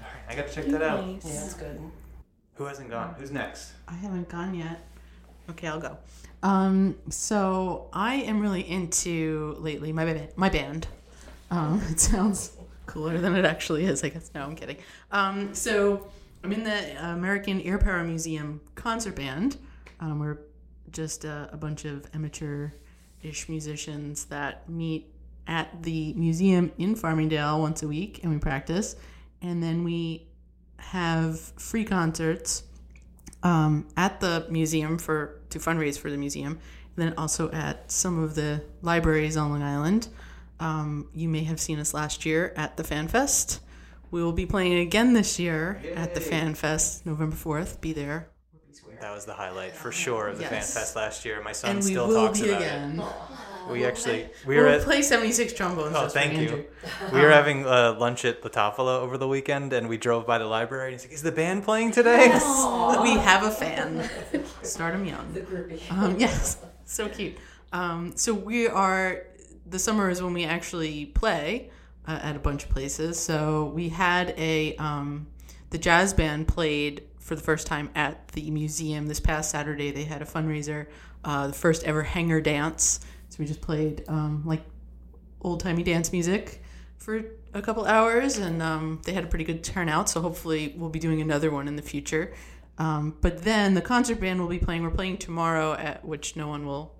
All 0.00 0.04
right, 0.04 0.20
I 0.28 0.34
got 0.34 0.48
to 0.48 0.52
check 0.52 0.64
that 0.64 0.82
out. 0.82 1.06
Yeah, 1.06 1.44
it's 1.44 1.54
good. 1.54 1.78
Who 2.56 2.64
hasn't 2.64 2.90
gone? 2.90 3.14
Who's 3.16 3.30
next? 3.30 3.74
I 3.86 3.94
haven't 3.94 4.28
gone 4.28 4.52
yet. 4.52 4.84
Okay, 5.50 5.68
I'll 5.68 5.78
go. 5.78 5.96
Um, 6.42 6.96
so 7.08 7.88
I 7.92 8.16
am 8.16 8.40
really 8.40 8.68
into 8.68 9.54
lately 9.60 9.92
my 9.92 10.04
band. 10.04 10.28
My 10.34 10.48
band. 10.48 10.88
Um, 11.52 11.80
it 11.88 12.00
sounds 12.00 12.50
cooler 12.86 13.16
than 13.16 13.36
it 13.36 13.44
actually 13.44 13.84
is. 13.84 14.02
I 14.02 14.08
guess. 14.08 14.28
No, 14.34 14.42
I'm 14.42 14.56
kidding. 14.56 14.78
Um, 15.12 15.54
so 15.54 16.08
I'm 16.42 16.50
in 16.50 16.64
the 16.64 17.12
American 17.12 17.60
Airpower 17.60 18.04
Museum 18.04 18.60
concert 18.74 19.14
band. 19.14 19.56
Um, 20.00 20.18
we're 20.18 20.38
just 20.90 21.24
a, 21.24 21.48
a 21.52 21.56
bunch 21.56 21.84
of 21.84 22.10
amateur-ish 22.12 23.48
musicians 23.48 24.24
that 24.24 24.68
meet 24.68 25.12
at 25.46 25.82
the 25.82 26.12
museum 26.14 26.72
in 26.78 26.94
Farmingdale 26.96 27.60
once 27.60 27.82
a 27.82 27.88
week, 27.88 28.20
and 28.22 28.32
we 28.32 28.38
practice. 28.38 28.96
And 29.42 29.62
then 29.62 29.84
we 29.84 30.26
have 30.78 31.38
free 31.38 31.84
concerts 31.84 32.62
um, 33.42 33.86
at 33.96 34.20
the 34.20 34.46
museum 34.50 34.98
for 34.98 35.40
to 35.50 35.58
fundraise 35.58 35.98
for 35.98 36.10
the 36.10 36.16
museum, 36.16 36.52
and 36.96 37.06
then 37.06 37.14
also 37.16 37.50
at 37.52 37.90
some 37.92 38.22
of 38.22 38.34
the 38.34 38.62
libraries 38.82 39.36
on 39.36 39.50
Long 39.50 39.62
Island. 39.62 40.08
Um, 40.58 41.08
you 41.14 41.28
may 41.28 41.44
have 41.44 41.60
seen 41.60 41.78
us 41.78 41.92
last 41.94 42.24
year 42.24 42.52
at 42.56 42.76
the 42.76 42.84
Fan 42.84 43.08
Fest. 43.08 43.60
We 44.10 44.22
will 44.22 44.32
be 44.32 44.46
playing 44.46 44.78
again 44.78 45.12
this 45.12 45.38
year 45.38 45.80
at 45.94 46.14
the 46.14 46.20
Fan 46.20 46.54
Fest, 46.54 47.04
November 47.04 47.36
fourth. 47.36 47.80
Be 47.80 47.92
there. 47.92 48.30
That 49.00 49.12
was 49.12 49.26
the 49.26 49.34
highlight 49.34 49.72
for 49.74 49.92
sure 49.92 50.26
of 50.28 50.38
the 50.38 50.44
Yes. 50.44 50.72
Fan 50.72 50.82
Fest 50.82 50.96
last 50.96 51.24
year. 51.26 51.42
My 51.42 51.52
son 51.52 51.72
And 51.72 51.84
still 51.84 52.10
talks 52.12 52.40
about 52.40 52.62
again. 52.62 53.00
it. 53.00 53.06
We 53.70 53.84
actually 53.84 54.28
we 54.46 54.56
We'll 54.56 54.64
were 54.64 54.70
at 54.70 54.82
play 54.82 55.02
seventy 55.02 55.32
six 55.32 55.52
trombones. 55.52 55.94
Oh, 55.96 56.02
just 56.02 56.14
for 56.14 56.20
thank 56.20 56.34
Andrew. 56.34 56.58
you. 56.58 56.64
We 57.12 57.20
were 57.20 57.30
having 57.40 57.66
uh, 57.66 57.96
lunch 57.98 58.24
at 58.24 58.42
La 58.44 58.50
Tavola 58.50 59.00
over 59.00 59.18
the 59.18 59.28
weekend, 59.28 59.72
and 59.72 59.88
we 59.88 59.96
drove 59.96 60.26
by 60.26 60.38
the 60.38 60.46
library. 60.46 60.92
And 60.92 61.00
he's 61.00 61.04
like, 61.04 61.12
"Is 61.14 61.22
the 61.22 61.32
band 61.32 61.64
playing 61.64 61.92
today?" 61.92 62.26
Yes, 62.26 62.42
we 63.02 63.12
have 63.12 63.42
a 63.44 63.50
fan. 63.50 64.08
Start 64.62 64.94
him 64.94 65.04
young. 65.04 65.32
The 65.32 65.40
groupie. 65.40 65.90
Um, 65.90 66.18
yes, 66.18 66.58
so 66.84 67.08
cute. 67.08 67.36
Um, 67.72 68.12
so 68.16 68.32
we 68.34 68.68
are. 68.68 69.24
The 69.68 69.78
summer 69.78 70.10
is 70.10 70.22
when 70.22 70.32
we 70.32 70.44
actually 70.44 71.06
play 71.06 71.70
uh, 72.06 72.20
at 72.22 72.36
a 72.36 72.38
bunch 72.38 72.64
of 72.64 72.70
places. 72.70 73.18
So 73.18 73.72
we 73.74 73.88
had 73.88 74.32
a 74.38 74.76
um, 74.76 75.26
the 75.70 75.78
jazz 75.78 76.14
band 76.14 76.48
played 76.48 77.02
for 77.18 77.34
the 77.34 77.42
first 77.42 77.66
time 77.66 77.90
at 77.96 78.28
the 78.28 78.48
museum 78.50 79.08
this 79.08 79.18
past 79.18 79.50
Saturday. 79.50 79.90
They 79.90 80.04
had 80.04 80.22
a 80.22 80.24
fundraiser, 80.24 80.86
uh, 81.24 81.48
the 81.48 81.52
first 81.52 81.82
ever 81.84 82.04
hangar 82.04 82.40
dance. 82.40 83.00
So 83.28 83.36
we 83.38 83.46
just 83.46 83.60
played 83.60 84.04
um, 84.08 84.42
like 84.44 84.62
old 85.40 85.60
timey 85.60 85.82
dance 85.82 86.12
music 86.12 86.62
for 86.98 87.22
a 87.54 87.62
couple 87.62 87.84
hours, 87.84 88.38
and 88.38 88.62
um, 88.62 89.00
they 89.04 89.12
had 89.12 89.24
a 89.24 89.26
pretty 89.26 89.44
good 89.44 89.62
turnout. 89.62 90.08
So 90.08 90.20
hopefully, 90.20 90.74
we'll 90.76 90.90
be 90.90 90.98
doing 90.98 91.20
another 91.20 91.50
one 91.50 91.68
in 91.68 91.76
the 91.76 91.82
future. 91.82 92.34
Um, 92.78 93.16
but 93.20 93.42
then 93.42 93.74
the 93.74 93.80
concert 93.80 94.20
band 94.20 94.40
will 94.40 94.48
be 94.48 94.58
playing. 94.58 94.82
We're 94.82 94.90
playing 94.90 95.18
tomorrow, 95.18 95.74
at 95.74 96.04
which 96.04 96.36
no 96.36 96.48
one 96.48 96.66
will. 96.66 96.94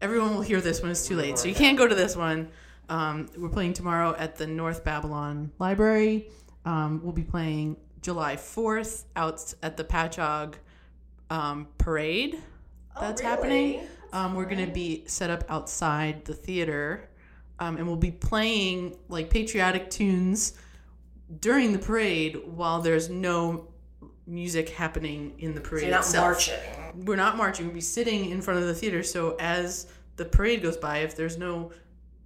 Everyone 0.00 0.34
will 0.34 0.42
hear 0.42 0.60
this 0.60 0.80
when 0.80 0.90
it's 0.90 1.06
too 1.06 1.16
late, 1.16 1.38
so 1.38 1.48
you 1.48 1.54
can't 1.54 1.76
go 1.76 1.86
to 1.86 1.94
this 1.94 2.16
one. 2.16 2.48
Um, 2.88 3.28
we're 3.36 3.48
playing 3.48 3.74
tomorrow 3.74 4.14
at 4.16 4.36
the 4.36 4.46
North 4.46 4.84
Babylon 4.84 5.50
Library. 5.58 6.28
Um, 6.64 7.00
we'll 7.02 7.12
be 7.12 7.24
playing 7.24 7.76
July 8.00 8.36
4th 8.36 9.04
out 9.16 9.52
at 9.62 9.76
the 9.76 9.84
Patchogue 9.84 10.54
um, 11.30 11.68
parade 11.76 12.38
that's 13.00 13.20
happening. 13.20 13.80
Um, 14.12 14.34
we're 14.34 14.46
going 14.46 14.64
to 14.64 14.72
be 14.72 15.04
set 15.06 15.30
up 15.30 15.44
outside 15.48 16.24
the 16.24 16.34
theater 16.34 17.08
um, 17.60 17.76
and 17.76 17.86
we'll 17.86 17.96
be 17.96 18.10
playing 18.10 18.96
like 19.08 19.30
patriotic 19.30 19.90
tunes 19.90 20.54
during 21.40 21.72
the 21.72 21.78
parade 21.78 22.40
while 22.46 22.80
there's 22.80 23.10
no 23.10 23.68
music 24.26 24.68
happening 24.70 25.34
in 25.38 25.54
the 25.54 25.60
parade 25.60 25.82
you're 25.82 25.90
not 25.90 26.00
itself. 26.00 26.24
marching. 26.24 27.04
We're 27.04 27.16
not 27.16 27.36
marching. 27.36 27.66
We'll 27.66 27.74
be 27.74 27.80
sitting 27.80 28.30
in 28.30 28.40
front 28.40 28.60
of 28.60 28.66
the 28.66 28.74
theater. 28.74 29.02
So 29.02 29.36
as 29.40 29.88
the 30.16 30.24
parade 30.24 30.62
goes 30.62 30.76
by, 30.76 30.98
if 30.98 31.16
there's 31.16 31.38
no 31.38 31.72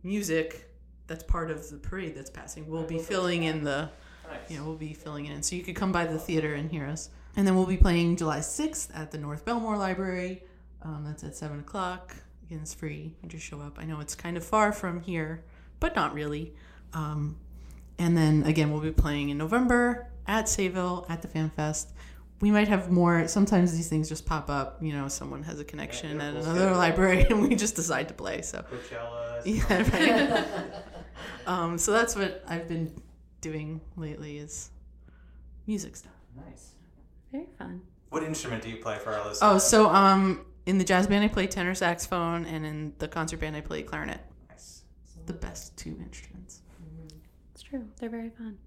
music 0.03 0.69
that's 1.07 1.23
part 1.23 1.51
of 1.51 1.69
the 1.69 1.77
parade 1.77 2.15
that's 2.15 2.31
passing, 2.31 2.69
we'll 2.69 2.85
be 2.85 2.99
filling 2.99 3.45
in 3.45 3.65
the, 3.65 3.89
you 4.49 4.59
know, 4.59 4.65
we'll 4.65 4.77
be 4.77 4.95
filling 4.95 5.27
in. 5.27 5.43
So 5.43 5.57
you 5.57 5.63
could 5.63 5.77
come 5.77 5.93
by 5.93 6.07
the 6.07 6.19
theater 6.19 6.55
and 6.55 6.71
hear 6.71 6.87
us. 6.87 7.11
And 7.37 7.47
then 7.47 7.57
we'll 7.57 7.67
be 7.67 7.77
playing 7.77 8.17
July 8.17 8.41
6th 8.41 8.89
at 8.95 9.11
the 9.11 9.19
North 9.19 9.45
Belmore 9.45 9.77
Library. 9.77 10.43
Um, 10.85 11.05
that's 11.07 11.23
at 11.25 11.37
7 11.37 11.61
o'clock. 11.61 12.15
Again, 12.47 12.61
it's 12.63 12.75
free. 12.75 13.15
You 13.23 13.29
just 13.29 13.45
show 13.45 13.61
up. 13.61 13.79
I 13.79 13.85
know 13.85 14.01
it's 14.01 14.15
kind 14.15 14.37
of 14.37 14.45
far 14.45 14.73
from 14.73 15.01
here, 15.01 15.45
but 15.81 15.95
not 15.95 16.13
really. 16.15 16.55
Um, 16.93 17.37
and 17.99 18.17
then 18.17 18.43
again, 18.45 18.73
we'll 18.73 18.81
be 18.81 18.91
playing 18.91 19.29
in 19.31 19.39
November 19.39 20.09
at 20.27 20.47
Sayville 20.47 21.09
at 21.09 21.23
the 21.23 21.29
Fan 21.29 21.51
Fest. 21.51 21.91
We 22.41 22.51
might 22.51 22.67
have 22.67 22.91
more. 22.91 23.29
Sometimes 23.29 23.73
these 23.73 23.89
things 23.89 24.09
just 24.09 24.27
pop 24.27 24.51
up. 24.51 24.83
You 24.83 24.93
know, 24.93 25.07
someone 25.07 25.45
has 25.45 25.61
a 25.61 25.65
connection 25.65 26.17
Yeah, 26.19 26.25
at 26.29 26.35
another 26.35 26.59
schedule. 26.59 26.77
library, 26.77 27.27
and 27.31 27.49
we 27.49 27.55
just 27.55 27.77
decide 27.77 28.09
to 28.09 28.15
play. 28.15 28.43
So 28.43 28.65
Coachella. 28.69 29.43
yeah, 29.45 30.43
right. 30.43 30.83
um, 31.47 31.79
so 31.79 31.93
that's 31.93 32.17
what 32.17 32.43
I've 32.49 32.69
been 32.69 32.93
doing 33.41 33.81
lately 33.97 34.39
is 34.39 34.71
music 35.69 35.95
stuff. 35.95 36.13
Nice. 36.37 36.73
Very 37.31 37.47
fun. 37.57 37.83
What 38.11 38.25
instrument 38.25 38.63
do 38.63 38.69
you 38.71 38.77
play 38.79 38.99
for 38.99 39.11
our 39.13 39.21
listeners? 39.21 39.39
Oh, 39.43 39.59
so 39.59 39.89
um, 39.89 40.45
in 40.67 40.79
the 40.79 40.85
jazz 40.85 41.07
band 41.07 41.25
I 41.25 41.29
play 41.29 41.47
tenor 41.47 41.75
saxophone, 41.75 42.47
and 42.47 42.65
in 42.65 42.93
the 42.99 43.09
concert 43.09 43.41
band 43.41 43.57
I 43.57 43.61
play 43.61 43.83
clarinet. 43.83 44.21
Nice. 44.51 44.83
The 45.27 45.33
best 45.33 45.77
two 45.77 45.97
instruments. 46.01 46.63
It's 47.55 47.63
true. 47.63 47.89
They're 47.99 48.11
very 48.11 48.31
fun. 48.31 48.59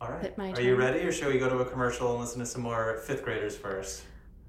All 0.00 0.10
right. 0.10 0.22
Hit 0.22 0.38
my 0.38 0.52
Are 0.52 0.60
you 0.60 0.76
ready, 0.76 1.00
or 1.00 1.12
should 1.12 1.32
we 1.32 1.38
go 1.38 1.48
to 1.48 1.58
a 1.58 1.64
commercial 1.64 2.12
and 2.12 2.20
listen 2.20 2.38
to 2.40 2.46
some 2.46 2.62
more 2.62 3.00
fifth 3.04 3.24
graders 3.24 3.56
first? 3.56 4.04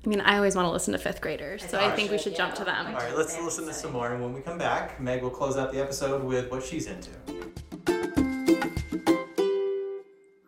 I 0.05 0.07
mean, 0.07 0.21
I 0.21 0.37
always 0.37 0.55
want 0.55 0.65
to 0.67 0.71
listen 0.71 0.93
to 0.93 0.97
fifth 0.97 1.19
graders, 1.19 1.67
so 1.67 1.77
I 1.77 1.91
think 1.91 2.09
we 2.09 2.17
should 2.17 2.35
jump 2.35 2.55
to 2.55 2.63
them. 2.63 2.87
All 2.87 2.93
right, 2.93 3.17
let's 3.17 3.37
listen 3.37 3.65
to 3.65 3.73
some 3.73 3.91
more, 3.91 4.13
and 4.13 4.23
when 4.23 4.33
we 4.33 4.41
come 4.41 4.57
back, 4.57 4.99
Meg 4.99 5.21
will 5.21 5.29
close 5.29 5.57
out 5.57 5.73
the 5.73 5.81
episode 5.81 6.23
with 6.23 6.49
what 6.49 6.63
she's 6.63 6.87
into. 6.87 7.09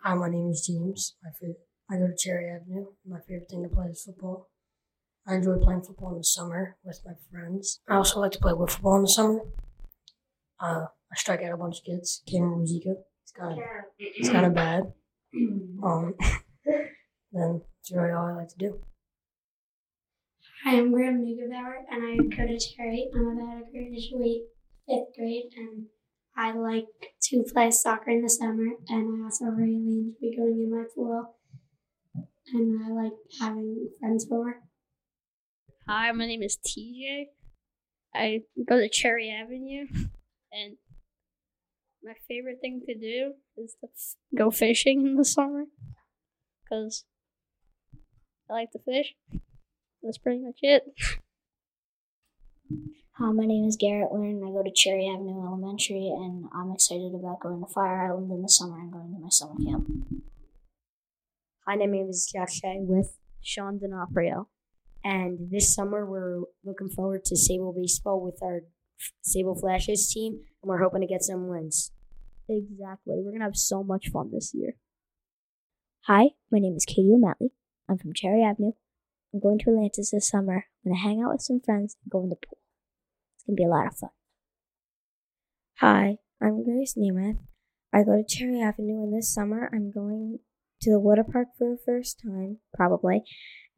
Hi, 0.04 0.16
my 0.16 0.30
name 0.30 0.50
is 0.50 0.66
James. 0.66 1.16
My 1.22 1.32
favorite, 1.40 1.58
I 1.90 1.98
go 1.98 2.08
to 2.08 2.16
Cherry 2.18 2.50
Avenue. 2.50 2.86
My 3.06 3.20
favorite 3.28 3.50
thing 3.50 3.64
to 3.64 3.70
play 3.70 3.88
is 3.88 4.04
football. 4.04 4.51
I 5.28 5.36
enjoy 5.36 5.58
playing 5.58 5.84
football 5.84 6.12
in 6.12 6.18
the 6.18 6.24
summer 6.24 6.78
with 6.84 7.00
my 7.06 7.14
friends. 7.32 7.80
I 7.88 7.96
also 7.96 8.20
like 8.20 8.32
to 8.32 8.40
play 8.40 8.54
wood 8.54 8.72
football 8.72 8.96
in 8.96 9.04
the 9.04 9.08
summer. 9.10 9.42
Uh, 10.60 10.86
I 11.12 11.16
strike 11.16 11.42
out 11.42 11.54
a 11.54 11.58
bunch 11.58 11.80
of 11.80 11.86
kids. 11.86 12.24
Cameron 12.30 12.62
Ruzika. 12.62 12.96
It's 13.24 13.32
kind 13.32 13.60
of 13.60 13.66
it's 14.00 14.30
kind 14.30 14.46
of 14.46 14.54
bad. 14.54 14.94
Um, 15.84 16.14
then 17.32 17.62
that's 17.82 17.92
really 17.92 18.12
all 18.12 18.28
I 18.28 18.34
like 18.34 18.50
to 18.50 18.58
do. 18.58 18.82
Hi, 20.64 20.78
I'm 20.78 20.92
Graham 20.92 21.26
Neugebauer, 21.26 21.78
and 21.90 22.04
I 22.04 22.18
go 22.18 22.46
to 22.46 22.60
Cherry. 22.60 23.10
I'm 23.16 23.40
about 23.40 23.66
to 23.66 23.72
graduate 23.72 24.44
fifth 24.88 25.16
grade, 25.18 25.50
and 25.58 25.86
I 26.38 26.52
like 26.52 26.86
to 27.24 27.44
play 27.52 27.72
soccer 27.72 28.12
in 28.12 28.22
the 28.22 28.30
summer, 28.30 28.76
and 28.90 29.24
I 29.24 29.26
also 29.26 29.46
really 29.46 30.14
enjoy 30.22 30.38
going 30.38 30.62
in 30.62 30.70
my 30.70 30.84
pool, 30.94 31.36
and 32.54 32.84
I 32.86 33.04
like 33.04 33.14
having 33.40 33.90
friends 34.00 34.28
over. 34.32 34.62
Hi, 35.88 36.12
my 36.12 36.26
name 36.28 36.44
is 36.44 36.58
TJ. 36.58 37.26
I 38.14 38.42
go 38.68 38.78
to 38.78 38.90
Cherry 38.90 39.30
Avenue, 39.30 39.88
and 40.52 40.78
my 42.04 42.14
favorite 42.28 42.60
thing 42.62 42.82
to 42.88 42.94
do 42.94 43.34
is 43.58 43.76
to 43.82 43.88
f- 43.88 44.16
go 44.38 44.52
fishing 44.52 45.06
in 45.06 45.16
the 45.16 45.26
summer, 45.26 45.66
cause 46.70 47.06
I 48.50 48.54
like 48.54 48.72
to 48.72 48.80
fish. 48.80 49.16
That's 50.04 50.18
pretty 50.18 50.40
much 50.40 50.60
it. 50.62 50.84
Hi, 53.14 53.32
my 53.32 53.46
name 53.46 53.66
is 53.66 53.78
Garrett 53.78 54.12
Learn. 54.12 54.44
I 54.44 54.52
go 54.52 54.64
to 54.64 54.72
Cherry 54.74 55.08
Avenue 55.08 55.46
Elementary, 55.46 56.08
and 56.08 56.46
I'm 56.54 56.72
excited 56.72 57.14
about 57.16 57.40
going 57.42 57.62
to 57.62 57.72
Fire 57.72 58.12
Island 58.12 58.32
in 58.32 58.42
the 58.42 58.50
summer 58.50 58.80
and 58.80 58.92
going 58.92 59.14
to 59.14 59.20
my 59.20 59.30
summer 59.30 59.56
camp. 59.64 59.88
Hi, 61.68 61.76
my 61.76 61.86
name 61.86 62.08
is 62.10 62.30
Jack 62.32 62.50
Shea 62.50 62.78
with 62.80 63.18
Sean 63.42 63.78
D'Onofrio. 63.80 64.48
And 65.04 65.50
this 65.52 65.74
summer, 65.74 66.06
we're 66.06 66.42
looking 66.64 66.90
forward 66.90 67.26
to 67.26 67.36
Sayville 67.36 67.76
Baseball 67.76 68.24
with 68.24 68.40
our 68.44 68.62
Sayville 69.26 69.60
Flashes 69.60 70.12
team, 70.14 70.42
and 70.62 70.70
we're 70.70 70.84
hoping 70.84 71.02
to 71.02 71.08
get 71.08 71.24
some 71.24 71.48
wins. 71.48 71.92
Exactly. 72.48 73.16
We're 73.18 73.32
gonna 73.32 73.46
have 73.46 73.58
so 73.58 73.84
much 73.84 74.10
fun 74.10 74.32
this 74.32 74.54
year. 74.54 74.74
Hi, 76.06 76.30
my 76.52 76.60
name 76.60 76.76
is 76.76 76.86
Katie 76.86 77.12
O'Malley. 77.14 77.52
I'm 77.88 77.98
from 77.98 78.14
Cherry 78.14 78.44
Avenue. 78.44 78.72
I'm 79.34 79.40
going 79.40 79.60
to 79.60 79.70
Atlantis 79.70 80.12
this 80.12 80.28
summer. 80.28 80.66
I'm 80.84 80.92
going 80.92 80.98
to 80.98 81.08
hang 81.08 81.22
out 81.22 81.32
with 81.32 81.42
some 81.42 81.62
friends 81.62 81.96
and 82.04 82.12
go 82.12 82.24
in 82.24 82.30
the 82.30 82.36
pool. 82.36 82.58
It's 83.36 83.46
going 83.46 83.56
to 83.56 83.62
be 83.62 83.66
a 83.66 83.70
lot 83.70 83.88
of 83.88 83.96
fun. 83.96 84.10
Hi, 85.78 86.18
I'm 86.42 86.64
Grace 86.64 86.96
Nemeth. 86.98 87.38
I 87.94 88.04
go 88.04 88.18
to 88.18 88.26
Cherry 88.28 88.62
Avenue, 88.62 89.04
and 89.04 89.14
this 89.16 89.34
summer 89.34 89.70
I'm 89.72 89.92
going 89.92 90.40
to 90.82 90.90
the 90.90 91.00
water 91.00 91.24
park 91.24 91.50
for 91.58 91.70
the 91.70 91.78
first 91.86 92.22
time, 92.24 92.58
probably. 92.74 93.24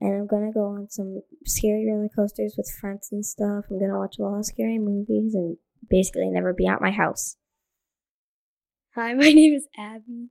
And 0.03 0.13
I'm 0.13 0.27
gonna 0.27 0.51
go 0.51 0.65
on 0.65 0.89
some 0.89 1.21
scary 1.45 1.89
roller 1.89 2.09
coasters 2.13 2.55
with 2.57 2.69
friends 2.69 3.07
and 3.13 3.25
stuff. 3.25 3.63
I'm 3.71 3.79
gonna 3.79 3.97
watch 3.97 4.17
a 4.19 4.23
lot 4.23 4.37
of 4.37 4.45
scary 4.45 4.77
movies 4.77 5.33
and 5.33 5.55
basically 5.89 6.29
never 6.29 6.53
be 6.53 6.67
out 6.67 6.81
my 6.81 6.91
house. 6.91 7.37
Hi, 8.95 9.13
my 9.13 9.31
name 9.31 9.53
is 9.53 9.65
Abby. 9.77 10.27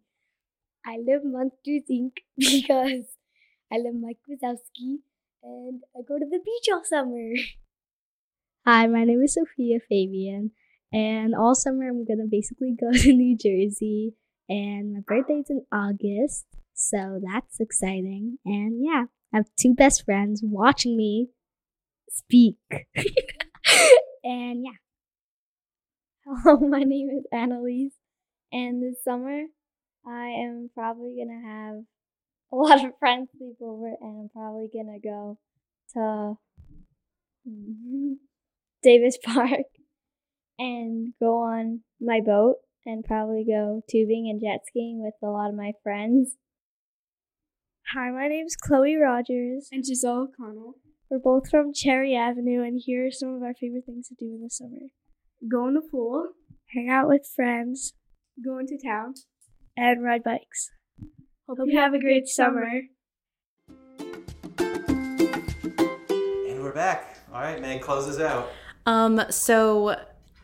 I 0.85 0.99
love 0.99 1.23
Monsters 1.25 1.85
Inc. 1.91 2.19
because 2.37 3.17
I 3.73 3.79
love 3.79 3.95
Mike 3.95 4.19
Wazowski 4.29 4.99
and 5.43 5.81
I 5.97 6.01
go 6.07 6.19
to 6.19 6.27
the 6.27 6.41
beach 6.45 6.69
all 6.71 6.85
summer. 6.85 7.31
Hi, 8.67 8.87
my 8.89 9.05
name 9.05 9.23
is 9.23 9.33
Sophia 9.33 9.79
Fabian, 9.89 10.51
and 10.93 11.35
all 11.35 11.55
summer 11.55 11.89
I'm 11.89 12.05
gonna 12.05 12.29
basically 12.31 12.77
go 12.79 12.93
to 12.93 13.13
New 13.15 13.39
Jersey, 13.39 14.17
and 14.51 14.93
my 14.93 15.01
birthday's 15.01 15.49
in 15.49 15.65
August, 15.73 16.45
so 16.75 17.19
that's 17.25 17.59
exciting. 17.59 18.37
And 18.45 18.85
yeah, 18.85 19.05
I 19.33 19.39
have 19.39 19.47
two 19.59 19.75
best 19.75 20.05
friends 20.05 20.43
watching 20.45 20.97
me 20.97 21.29
speak. 22.11 22.57
and 24.25 24.65
yeah. 24.65 24.79
Hello, 26.27 26.59
my 26.69 26.83
name 26.83 27.09
is 27.11 27.25
Annalise, 27.33 27.95
and 28.53 28.83
this 28.83 29.03
summer 29.03 29.45
I 30.07 30.27
am 30.45 30.71
probably 30.75 31.17
gonna 31.19 31.41
have 31.47 31.77
a 32.53 32.57
lot 32.57 32.85
of 32.85 32.93
friends 32.99 33.31
sleep 33.37 33.57
over, 33.63 33.93
and 34.01 34.21
I'm 34.21 34.29
probably 34.29 34.69
gonna 34.73 35.01
go 35.03 35.39
to 35.95 36.37
Davis 38.83 39.19
Park 39.25 39.67
and 40.59 41.15
go 41.19 41.39
on 41.39 41.81
my 42.01 42.21
boat 42.21 42.57
and 42.85 43.03
probably 43.03 43.45
go 43.45 43.81
tubing 43.91 44.29
and 44.29 44.41
jet 44.41 44.61
skiing 44.67 45.03
with 45.03 45.15
a 45.23 45.33
lot 45.33 45.49
of 45.49 45.57
my 45.57 45.73
friends. 45.83 46.37
Hi, 47.91 48.11
my 48.11 48.29
name 48.29 48.47
is 48.47 48.57
Chloe 48.57 48.97
Rogers. 48.97 49.69
And 49.71 49.85
Giselle 49.85 50.29
O'Connell. 50.29 50.75
We're 51.11 51.19
both 51.19 51.51
from 51.51 51.75
Cherry 51.75 52.17
Avenue, 52.17 52.63
and 52.63 52.81
here 52.83 53.07
are 53.07 53.11
some 53.11 53.35
of 53.35 53.43
our 53.43 53.53
favorite 53.55 53.85
things 53.85 54.09
to 54.09 54.15
do 54.19 54.35
in 54.35 54.41
the 54.43 54.49
summer 54.49 54.89
Go 55.51 55.67
in 55.69 55.75
the 55.75 55.83
pool, 55.83 56.29
hang 56.75 56.89
out 56.89 57.07
with 57.09 57.27
friends, 57.37 57.93
go 58.43 58.59
into 58.59 58.79
town. 58.83 59.13
and 59.77 60.03
ride 60.03 60.23
bikes. 60.25 60.71
Hope, 61.49 61.59
Hope 61.59 61.69
you 61.69 61.79
have 61.79 61.93
a 61.93 61.99
great 61.99 62.29
summer. 62.29 62.65
And 63.69 64.23
we're 66.63 66.73
back. 66.73 67.19
All 67.35 67.41
right, 67.43 67.61
Meg, 67.61 67.83
close 67.83 68.09
us 68.09 68.19
out. 68.21 68.51
Um, 68.87 69.21
so 69.29 69.97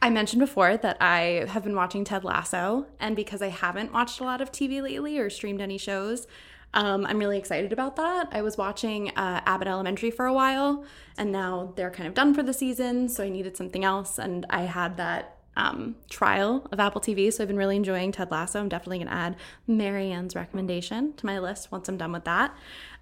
I 0.02 0.10
mentioned 0.10 0.40
before 0.40 0.76
that 0.76 0.98
I 1.00 1.46
have 1.48 1.64
been 1.64 1.76
watching 1.76 2.04
Ted 2.04 2.24
Lasso, 2.24 2.86
and 3.00 3.16
because 3.16 3.40
I 3.40 3.48
haven't 3.48 3.90
watched 3.92 4.20
a 4.20 4.24
lot 4.24 4.42
of 4.42 4.52
TV 4.52 4.82
lately 4.82 5.18
or 5.18 5.30
streamed 5.30 5.62
any 5.62 5.78
shows, 5.78 6.26
um, 6.74 7.06
I'm 7.06 7.18
really 7.18 7.38
excited 7.38 7.72
about 7.72 7.96
that. 7.96 8.28
I 8.32 8.42
was 8.42 8.58
watching 8.58 9.10
uh, 9.10 9.40
Abbott 9.46 9.68
Elementary 9.68 10.10
for 10.10 10.26
a 10.26 10.32
while, 10.32 10.84
and 11.16 11.32
now 11.32 11.72
they're 11.76 11.90
kind 11.90 12.06
of 12.06 12.14
done 12.14 12.34
for 12.34 12.42
the 12.42 12.52
season, 12.52 13.08
so 13.08 13.24
I 13.24 13.28
needed 13.28 13.56
something 13.56 13.84
else, 13.84 14.18
and 14.18 14.44
I 14.50 14.62
had 14.62 14.96
that 14.98 15.38
um, 15.56 15.96
trial 16.08 16.66
of 16.70 16.78
Apple 16.78 17.00
TV, 17.00 17.32
so 17.32 17.42
I've 17.42 17.48
been 17.48 17.56
really 17.56 17.76
enjoying 17.76 18.12
Ted 18.12 18.30
Lasso. 18.30 18.60
I'm 18.60 18.68
definitely 18.68 18.98
going 18.98 19.08
to 19.08 19.14
add 19.14 19.36
Marianne's 19.66 20.36
recommendation 20.36 21.14
to 21.14 21.26
my 21.26 21.38
list 21.38 21.72
once 21.72 21.88
I'm 21.88 21.96
done 21.96 22.12
with 22.12 22.24
that. 22.24 22.56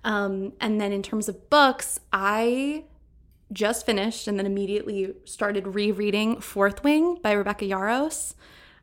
Um, 0.05 0.53
and 0.61 0.81
then 0.81 0.93
in 0.93 1.03
terms 1.03 1.29
of 1.29 1.51
books, 1.51 2.01
I 2.13 2.85
just 3.53 3.85
finished 3.85 4.27
and 4.27 4.39
then 4.39 4.47
immediately 4.47 5.15
started 5.25 5.67
rereading 5.67 6.41
Fourth 6.41 6.83
Wing 6.83 7.19
by 7.23 7.33
Rebecca 7.33 7.65
Yarros, 7.65 8.35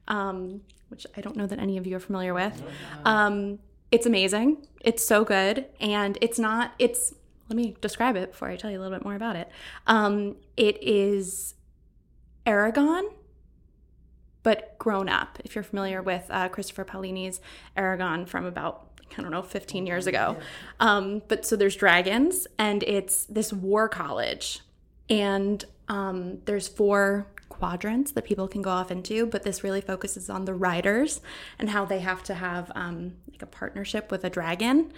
um, 0.07 0.61
which 0.89 1.07
I 1.17 1.21
don't 1.21 1.35
know 1.35 1.47
that 1.47 1.59
any 1.59 1.77
of 1.77 1.87
you 1.87 1.95
are 1.95 2.01
familiar 2.01 2.33
with. 2.33 2.61
It's 3.93 4.07
amazing. 4.07 4.65
It's 4.81 5.05
so 5.05 5.23
good. 5.23 5.65
And 5.79 6.17
it's 6.19 6.39
not, 6.39 6.73
it's, 6.79 7.13
let 7.47 7.55
me 7.55 7.75
describe 7.79 8.15
it 8.15 8.31
before 8.31 8.49
I 8.49 8.55
tell 8.55 8.71
you 8.71 8.79
a 8.79 8.81
little 8.81 8.97
bit 8.97 9.05
more 9.05 9.13
about 9.13 9.35
it. 9.35 9.47
Um, 9.85 10.35
it 10.57 10.81
is 10.81 11.53
Eragon, 12.47 13.03
but 14.41 14.75
grown 14.79 15.09
up. 15.09 15.37
If 15.45 15.53
you're 15.53 15.63
familiar 15.63 16.01
with 16.01 16.25
uh, 16.31 16.49
Christopher 16.49 16.83
Paolini's 16.83 17.39
Eragon 17.77 18.27
from 18.27 18.45
about 18.45 18.89
I 19.15 19.21
don't 19.21 19.29
know, 19.29 19.43
15 19.43 19.85
years 19.85 20.07
ago. 20.07 20.37
Um, 20.79 21.21
but 21.27 21.45
so 21.45 21.55
there's 21.55 21.75
dragons, 21.75 22.47
and 22.57 22.81
it's 22.81 23.25
this 23.25 23.53
war 23.53 23.87
college, 23.87 24.61
and 25.07 25.63
um, 25.87 26.39
there's 26.45 26.67
four 26.67 27.27
quadrants 27.53 28.11
that 28.11 28.25
people 28.25 28.47
can 28.47 28.61
go 28.61 28.69
off 28.69 28.91
into, 28.91 29.25
but 29.25 29.43
this 29.43 29.63
really 29.63 29.81
focuses 29.81 30.29
on 30.29 30.45
the 30.45 30.53
riders 30.53 31.21
and 31.59 31.69
how 31.69 31.85
they 31.85 31.99
have 31.99 32.23
to 32.23 32.33
have 32.33 32.71
um, 32.75 33.13
like 33.31 33.41
a 33.41 33.45
partnership 33.45 34.11
with 34.11 34.23
a 34.23 34.29
dragon. 34.29 34.91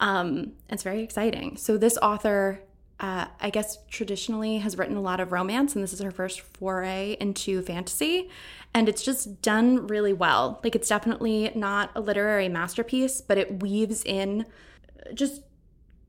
Um, 0.00 0.52
it's 0.68 0.82
very 0.82 1.02
exciting. 1.02 1.56
So 1.56 1.76
this 1.76 1.98
author 1.98 2.62
uh, 3.02 3.26
I 3.40 3.50
guess 3.50 3.78
traditionally 3.88 4.58
has 4.58 4.78
written 4.78 4.96
a 4.96 5.00
lot 5.00 5.18
of 5.18 5.32
romance, 5.32 5.74
and 5.74 5.82
this 5.82 5.92
is 5.92 6.00
her 6.00 6.12
first 6.12 6.40
foray 6.40 7.16
into 7.18 7.60
fantasy. 7.62 8.30
And 8.74 8.88
it's 8.88 9.02
just 9.02 9.42
done 9.42 9.88
really 9.88 10.12
well. 10.12 10.60
Like, 10.62 10.76
it's 10.76 10.88
definitely 10.88 11.50
not 11.54 11.90
a 11.96 12.00
literary 12.00 12.48
masterpiece, 12.48 13.20
but 13.20 13.38
it 13.38 13.60
weaves 13.60 14.04
in 14.04 14.46
just 15.14 15.42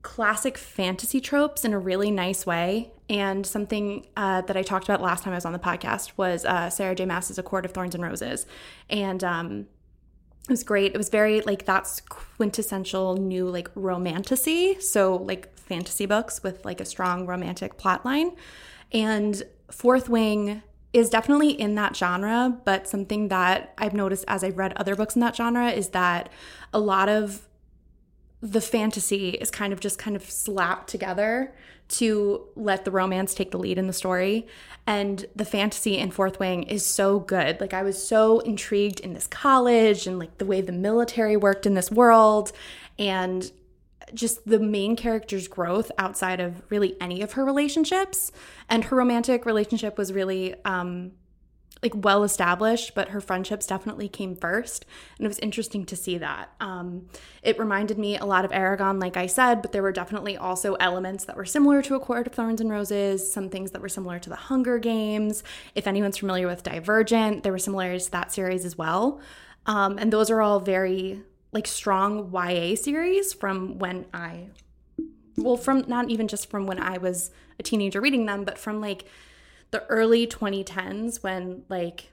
classic 0.04 0.56
fantasy 0.56 1.18
tropes 1.20 1.64
in 1.64 1.72
a 1.72 1.78
really 1.78 2.12
nice 2.12 2.46
way. 2.46 2.92
And 3.08 3.44
something 3.44 4.06
uh, 4.16 4.42
that 4.42 4.56
I 4.56 4.62
talked 4.62 4.84
about 4.84 5.02
last 5.02 5.24
time 5.24 5.32
I 5.32 5.36
was 5.36 5.44
on 5.44 5.52
the 5.52 5.58
podcast 5.58 6.12
was 6.16 6.44
uh, 6.44 6.70
Sarah 6.70 6.94
J. 6.94 7.06
Maas's 7.06 7.38
A 7.38 7.42
Court 7.42 7.64
of 7.64 7.72
Thorns 7.72 7.94
and 7.94 8.04
Roses. 8.04 8.46
And 8.88 9.24
um, 9.24 9.66
it 10.44 10.50
was 10.50 10.62
great. 10.62 10.92
It 10.94 10.98
was 10.98 11.08
very 11.08 11.40
like 11.40 11.64
that's 11.64 12.00
quintessential 12.02 13.16
new 13.16 13.48
like 13.48 13.68
romantasy. 13.74 14.78
So 14.78 15.16
like 15.16 15.56
fantasy 15.58 16.06
books 16.06 16.42
with 16.42 16.64
like 16.64 16.80
a 16.80 16.84
strong 16.84 17.26
romantic 17.26 17.78
plot 17.78 18.04
line. 18.04 18.32
And 18.92 19.42
Fourth 19.70 20.08
Wing 20.08 20.62
is 20.92 21.10
definitely 21.10 21.50
in 21.50 21.74
that 21.76 21.96
genre, 21.96 22.56
but 22.64 22.86
something 22.86 23.28
that 23.28 23.74
I've 23.78 23.94
noticed 23.94 24.24
as 24.28 24.44
I've 24.44 24.58
read 24.58 24.74
other 24.74 24.94
books 24.94 25.16
in 25.16 25.20
that 25.20 25.34
genre 25.34 25.70
is 25.70 25.88
that 25.88 26.28
a 26.72 26.78
lot 26.78 27.08
of 27.08 27.48
the 28.44 28.60
fantasy 28.60 29.30
is 29.30 29.50
kind 29.50 29.72
of 29.72 29.80
just 29.80 29.98
kind 29.98 30.14
of 30.14 30.30
slapped 30.30 30.90
together 30.90 31.54
to 31.88 32.46
let 32.56 32.84
the 32.84 32.90
romance 32.90 33.34
take 33.34 33.50
the 33.50 33.58
lead 33.58 33.78
in 33.78 33.86
the 33.86 33.92
story. 33.92 34.46
And 34.86 35.24
the 35.34 35.46
fantasy 35.46 35.96
in 35.96 36.10
Fourth 36.10 36.38
Wing 36.38 36.64
is 36.64 36.84
so 36.84 37.20
good. 37.20 37.58
Like, 37.58 37.72
I 37.72 37.82
was 37.82 38.06
so 38.06 38.40
intrigued 38.40 39.00
in 39.00 39.14
this 39.14 39.26
college 39.26 40.06
and 40.06 40.18
like 40.18 40.36
the 40.36 40.44
way 40.44 40.60
the 40.60 40.72
military 40.72 41.38
worked 41.38 41.64
in 41.64 41.72
this 41.72 41.90
world 41.90 42.52
and 42.98 43.50
just 44.12 44.46
the 44.46 44.60
main 44.60 44.94
character's 44.94 45.48
growth 45.48 45.90
outside 45.96 46.38
of 46.38 46.62
really 46.68 46.96
any 47.00 47.22
of 47.22 47.32
her 47.32 47.46
relationships. 47.46 48.30
And 48.68 48.84
her 48.84 48.96
romantic 48.96 49.46
relationship 49.46 49.96
was 49.96 50.12
really, 50.12 50.54
um, 50.66 51.12
like 51.84 51.92
well 51.94 52.24
established, 52.24 52.94
but 52.94 53.10
her 53.10 53.20
friendships 53.20 53.66
definitely 53.66 54.08
came 54.08 54.34
first. 54.34 54.86
And 55.18 55.26
it 55.26 55.28
was 55.28 55.38
interesting 55.38 55.84
to 55.84 55.94
see 55.94 56.16
that. 56.18 56.50
Um, 56.58 57.06
it 57.42 57.58
reminded 57.58 57.98
me 57.98 58.16
a 58.16 58.24
lot 58.24 58.44
of 58.44 58.50
Eragon, 58.50 59.00
like 59.00 59.18
I 59.18 59.26
said, 59.26 59.60
but 59.60 59.72
there 59.72 59.82
were 59.82 59.92
definitely 59.92 60.36
also 60.36 60.74
elements 60.74 61.26
that 61.26 61.36
were 61.36 61.44
similar 61.44 61.82
to 61.82 61.94
A 61.94 62.00
Court 62.00 62.26
of 62.26 62.32
Thorns 62.32 62.60
and 62.60 62.70
Roses, 62.70 63.30
some 63.30 63.50
things 63.50 63.72
that 63.72 63.82
were 63.82 63.88
similar 63.90 64.18
to 64.18 64.30
The 64.30 64.36
Hunger 64.36 64.78
Games. 64.78 65.44
If 65.74 65.86
anyone's 65.86 66.16
familiar 66.16 66.46
with 66.46 66.62
Divergent, 66.62 67.42
there 67.42 67.52
were 67.52 67.58
similarities 67.58 68.06
to 68.06 68.12
that 68.12 68.32
series 68.32 68.64
as 68.64 68.78
well. 68.78 69.20
Um, 69.66 69.98
and 69.98 70.10
those 70.10 70.30
are 70.30 70.40
all 70.40 70.60
very 70.60 71.22
like 71.52 71.66
strong 71.66 72.32
YA 72.32 72.76
series 72.76 73.34
from 73.34 73.78
when 73.78 74.06
I, 74.12 74.48
well, 75.36 75.58
from 75.58 75.84
not 75.86 76.10
even 76.10 76.28
just 76.28 76.50
from 76.50 76.66
when 76.66 76.80
I 76.80 76.96
was 76.96 77.30
a 77.60 77.62
teenager 77.62 78.00
reading 78.00 78.24
them, 78.24 78.44
but 78.44 78.58
from 78.58 78.80
like 78.80 79.04
the 79.74 79.84
early 79.86 80.24
2010s 80.24 81.20
when 81.24 81.64
like 81.68 82.12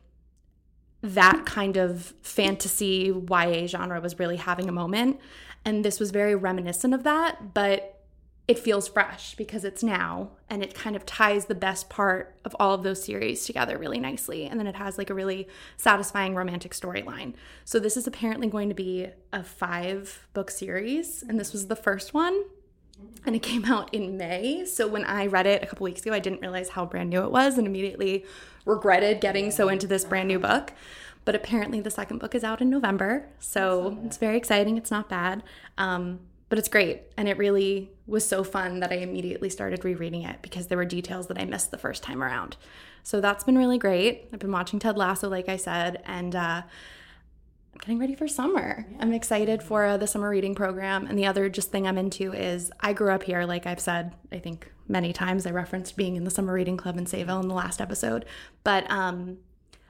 that 1.03 1.45
kind 1.45 1.77
of 1.77 2.15
fantasy 2.23 3.13
YA 3.29 3.67
genre 3.67 4.01
was 4.01 4.17
really 4.17 4.37
having 4.37 4.67
a 4.67 4.71
moment. 4.71 5.19
And 5.63 5.85
this 5.85 5.99
was 5.99 6.09
very 6.09 6.33
reminiscent 6.33 6.95
of 6.95 7.03
that, 7.03 7.53
but 7.53 7.99
it 8.47 8.57
feels 8.57 8.87
fresh 8.87 9.35
because 9.35 9.63
it's 9.63 9.83
now 9.83 10.31
and 10.49 10.63
it 10.63 10.73
kind 10.73 10.95
of 10.95 11.05
ties 11.05 11.45
the 11.45 11.53
best 11.53 11.87
part 11.87 12.35
of 12.45 12.55
all 12.59 12.73
of 12.73 12.81
those 12.81 13.03
series 13.03 13.45
together 13.45 13.77
really 13.77 13.99
nicely. 13.99 14.45
And 14.45 14.59
then 14.59 14.65
it 14.65 14.75
has 14.75 14.97
like 14.97 15.11
a 15.11 15.13
really 15.13 15.47
satisfying 15.77 16.33
romantic 16.33 16.71
storyline. 16.71 17.35
So 17.63 17.77
this 17.77 17.95
is 17.95 18.07
apparently 18.07 18.47
going 18.47 18.69
to 18.69 18.75
be 18.75 19.07
a 19.31 19.43
five 19.43 20.27
book 20.33 20.49
series, 20.49 21.21
and 21.21 21.39
this 21.39 21.53
was 21.53 21.67
the 21.67 21.75
first 21.75 22.15
one 22.15 22.43
and 23.25 23.35
it 23.35 23.43
came 23.43 23.65
out 23.65 23.93
in 23.93 24.17
May. 24.17 24.65
So 24.65 24.87
when 24.87 25.05
I 25.05 25.27
read 25.27 25.47
it 25.47 25.63
a 25.63 25.65
couple 25.65 25.85
weeks 25.85 26.01
ago, 26.01 26.13
I 26.13 26.19
didn't 26.19 26.41
realize 26.41 26.69
how 26.69 26.85
brand 26.85 27.09
new 27.09 27.23
it 27.23 27.31
was 27.31 27.57
and 27.57 27.67
immediately 27.67 28.25
regretted 28.65 29.21
getting 29.21 29.51
so 29.51 29.69
into 29.69 29.87
this 29.87 30.05
brand 30.05 30.27
new 30.27 30.39
book. 30.39 30.73
But 31.23 31.35
apparently, 31.35 31.81
the 31.81 31.91
second 31.91 32.17
book 32.17 32.33
is 32.33 32.43
out 32.43 32.61
in 32.61 32.69
November. 32.69 33.27
So 33.39 33.99
it's 34.05 34.17
very 34.17 34.37
exciting. 34.37 34.77
It's 34.77 34.89
not 34.89 35.07
bad. 35.07 35.43
Um, 35.77 36.19
but 36.49 36.59
it's 36.59 36.67
great. 36.67 37.03
And 37.15 37.29
it 37.29 37.37
really 37.37 37.91
was 38.07 38.27
so 38.27 38.43
fun 38.43 38.81
that 38.81 38.91
I 38.91 38.95
immediately 38.95 39.49
started 39.49 39.85
rereading 39.85 40.23
it 40.23 40.41
because 40.41 40.67
there 40.67 40.77
were 40.77 40.83
details 40.83 41.27
that 41.27 41.39
I 41.39 41.45
missed 41.45 41.71
the 41.71 41.77
first 41.77 42.03
time 42.03 42.21
around. 42.21 42.57
So 43.03 43.21
that's 43.21 43.45
been 43.45 43.57
really 43.57 43.77
great. 43.77 44.27
I've 44.33 44.39
been 44.39 44.51
watching 44.51 44.77
Ted 44.77 44.97
Lasso, 44.97 45.29
like 45.29 45.47
I 45.47 45.55
said, 45.55 46.03
and 46.05 46.35
uh, 46.35 46.63
getting 47.79 47.99
ready 47.99 48.15
for 48.15 48.27
summer. 48.27 48.85
I'm 48.99 49.13
excited 49.13 49.63
for 49.63 49.85
uh, 49.85 49.97
the 49.97 50.07
summer 50.07 50.29
reading 50.29 50.55
program. 50.55 51.07
And 51.07 51.17
the 51.17 51.25
other 51.25 51.49
just 51.49 51.71
thing 51.71 51.87
I'm 51.87 51.97
into 51.97 52.33
is 52.33 52.71
I 52.79 52.93
grew 52.93 53.11
up 53.11 53.23
here, 53.23 53.45
like 53.45 53.65
I've 53.65 53.79
said, 53.79 54.13
I 54.31 54.39
think 54.39 54.71
many 54.87 55.13
times. 55.13 55.45
I 55.45 55.51
referenced 55.51 55.95
being 55.95 56.15
in 56.15 56.23
the 56.23 56.31
summer 56.31 56.53
reading 56.53 56.77
club 56.77 56.97
in 56.97 57.05
Sayville 57.05 57.41
in 57.41 57.47
the 57.47 57.55
last 57.55 57.81
episode. 57.81 58.25
But 58.63 58.89
um, 58.91 59.37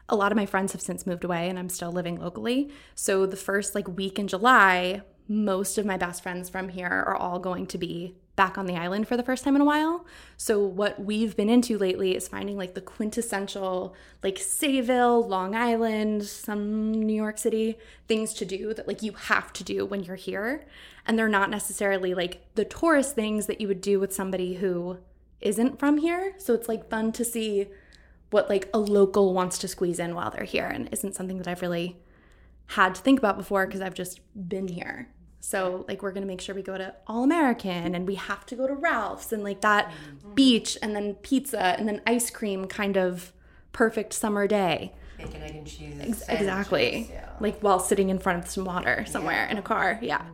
a 0.08 0.16
lot 0.16 0.32
of 0.32 0.36
my 0.36 0.46
friends 0.46 0.72
have 0.74 0.82
since 0.82 1.08
moved 1.08 1.24
away 1.24 1.50
and 1.50 1.58
I'm 1.58 1.70
still 1.70 1.92
living 1.92 2.20
locally. 2.20 2.72
So 2.96 3.26
the 3.26 3.38
first 3.38 3.76
like 3.76 3.88
week 3.88 4.20
in 4.20 4.28
July, 4.28 5.02
most 5.28 5.78
of 5.78 5.86
my 5.86 5.98
best 5.98 6.22
friends 6.24 6.50
from 6.50 6.70
here 6.70 6.88
are 6.88 7.16
all 7.16 7.40
going 7.40 7.66
to 7.68 7.78
be 7.78 8.16
back 8.42 8.58
on 8.58 8.66
the 8.66 8.76
island 8.76 9.08
for 9.08 9.16
the 9.16 9.22
first 9.22 9.44
time 9.44 9.56
in 9.56 9.62
a 9.62 9.66
while. 9.66 10.04
So 10.36 10.66
what 10.66 11.00
we've 11.00 11.38
been 11.38 11.48
into 11.48 11.78
lately 11.78 12.16
is 12.16 12.28
finding 12.28 12.58
like 12.58 12.74
the 12.74 12.82
quintessential 12.82 13.94
like 14.24 14.38
Sayville, 14.38 15.30
Long 15.30 15.54
Island, 15.54 16.24
some 16.24 16.92
New 16.92 17.14
York 17.14 17.38
City 17.38 17.78
things 18.08 18.34
to 18.34 18.44
do 18.44 18.74
that 18.74 18.88
like 18.88 19.04
you 19.04 19.12
have 19.12 19.54
to 19.54 19.64
do 19.64 19.86
when 19.86 20.04
you're 20.04 20.16
here. 20.16 20.66
And 21.06 21.20
they're 21.20 21.30
not 21.30 21.52
necessarily 21.52 22.16
like 22.16 22.42
the 22.56 22.66
tourist 22.66 23.14
things 23.14 23.46
that 23.46 23.62
you 23.62 23.68
would 23.68 23.80
do 23.80 24.00
with 24.00 24.12
somebody 24.12 24.56
who 24.56 24.98
isn't 25.40 25.78
from 25.78 26.00
here. 26.00 26.34
So 26.40 26.56
it's 26.56 26.68
like 26.68 26.90
fun 26.90 27.12
to 27.12 27.24
see 27.24 27.68
what 28.32 28.50
like 28.50 28.72
a 28.74 28.80
local 28.80 29.36
wants 29.36 29.60
to 29.60 29.68
squeeze 29.68 30.00
in 30.00 30.16
while 30.16 30.32
they're 30.32 30.46
here 30.46 30.66
and 30.66 30.90
isn't 30.92 31.14
something 31.14 31.38
that 31.38 31.48
I've 31.48 31.62
really 31.62 32.00
had 32.70 32.96
to 32.96 33.02
think 33.04 33.20
about 33.20 33.38
before 33.38 33.68
because 33.68 33.82
I've 33.82 33.94
just 33.94 34.20
been 34.34 34.68
here. 34.68 35.10
So 35.42 35.86
like 35.88 36.04
we're 36.04 36.12
gonna 36.12 36.28
make 36.28 36.40
sure 36.40 36.56
we 36.56 36.62
go 36.62 36.78
to 36.78 36.94
All 37.08 37.24
American 37.24 37.96
and 37.96 38.08
we 38.08 38.16
have 38.16 38.46
to 38.46 38.56
go 38.56 38.68
to 38.68 38.74
Ralph's 38.74 39.34
and 39.34 39.44
like 39.44 39.62
that 39.62 39.90
mm-hmm. 39.90 40.34
beach 40.36 40.78
and 40.82 40.96
then 40.96 41.16
pizza 41.16 41.60
and 41.60 41.88
then 41.88 42.02
ice 42.06 42.30
cream 42.30 42.66
kind 42.66 42.96
of 42.96 43.34
perfect 43.74 44.14
summer 44.14 44.48
day. 44.48 44.94
Bacon, 45.18 45.42
egg, 45.42 45.56
and 45.56 45.68
cheese. 45.68 45.98
Ex- 46.00 46.30
exactly. 46.30 47.10
Yeah. 47.12 47.30
Like 47.40 47.60
while 47.60 47.80
sitting 47.80 48.10
in 48.10 48.20
front 48.20 48.44
of 48.44 48.50
some 48.50 48.66
water 48.66 49.04
somewhere 49.08 49.46
yeah. 49.46 49.52
in 49.52 49.58
a 49.58 49.64
car. 49.64 50.00
Yeah. 50.02 50.20
Mm-hmm. 50.20 50.32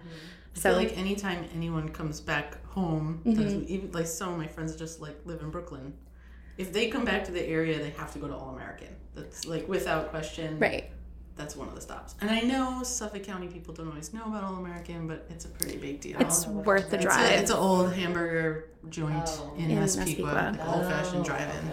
So 0.55 0.73
like 0.73 0.97
anytime 0.97 1.45
anyone 1.55 1.89
comes 1.89 2.19
back 2.19 2.63
home, 2.65 3.21
mm-hmm. 3.25 3.63
even 3.67 3.91
like 3.93 4.07
some 4.07 4.33
of 4.33 4.37
my 4.37 4.47
friends 4.47 4.75
just 4.75 4.99
like 4.99 5.17
live 5.23 5.41
in 5.41 5.51
Brooklyn. 5.51 5.93
If 6.57 6.73
they 6.73 6.89
come 6.89 7.05
back 7.05 7.23
to 7.25 7.31
the 7.31 7.47
area, 7.47 7.77
they 7.77 7.91
have 7.91 8.11
to 8.13 8.19
go 8.19 8.27
to 8.27 8.35
All 8.35 8.49
American. 8.55 8.95
That's 9.15 9.45
like 9.45 9.69
without 9.69 10.09
question. 10.09 10.59
Right 10.59 10.91
that's 11.37 11.55
one 11.55 11.67
of 11.67 11.75
the 11.75 11.81
stops. 11.81 12.15
And 12.19 12.29
I 12.29 12.41
know 12.41 12.83
Suffolk 12.83 13.23
County 13.23 13.47
people 13.47 13.73
don't 13.73 13.87
always 13.87 14.13
know 14.13 14.23
about 14.25 14.43
All 14.43 14.55
American, 14.55 15.07
but 15.07 15.25
it's 15.29 15.45
a 15.45 15.49
pretty 15.49 15.77
big 15.77 16.01
deal. 16.01 16.19
It's 16.19 16.47
worth 16.47 16.89
the 16.89 16.97
drive. 16.97 17.31
It's, 17.31 17.41
it's 17.43 17.51
an 17.51 17.57
old 17.57 17.93
hamburger 17.93 18.69
joint 18.89 19.23
oh. 19.25 19.53
in, 19.57 19.69
in 19.69 19.79
Massapequa, 19.79 20.57
oh, 20.59 20.75
old 20.75 20.85
fashioned 20.85 21.25
drive-in, 21.25 21.71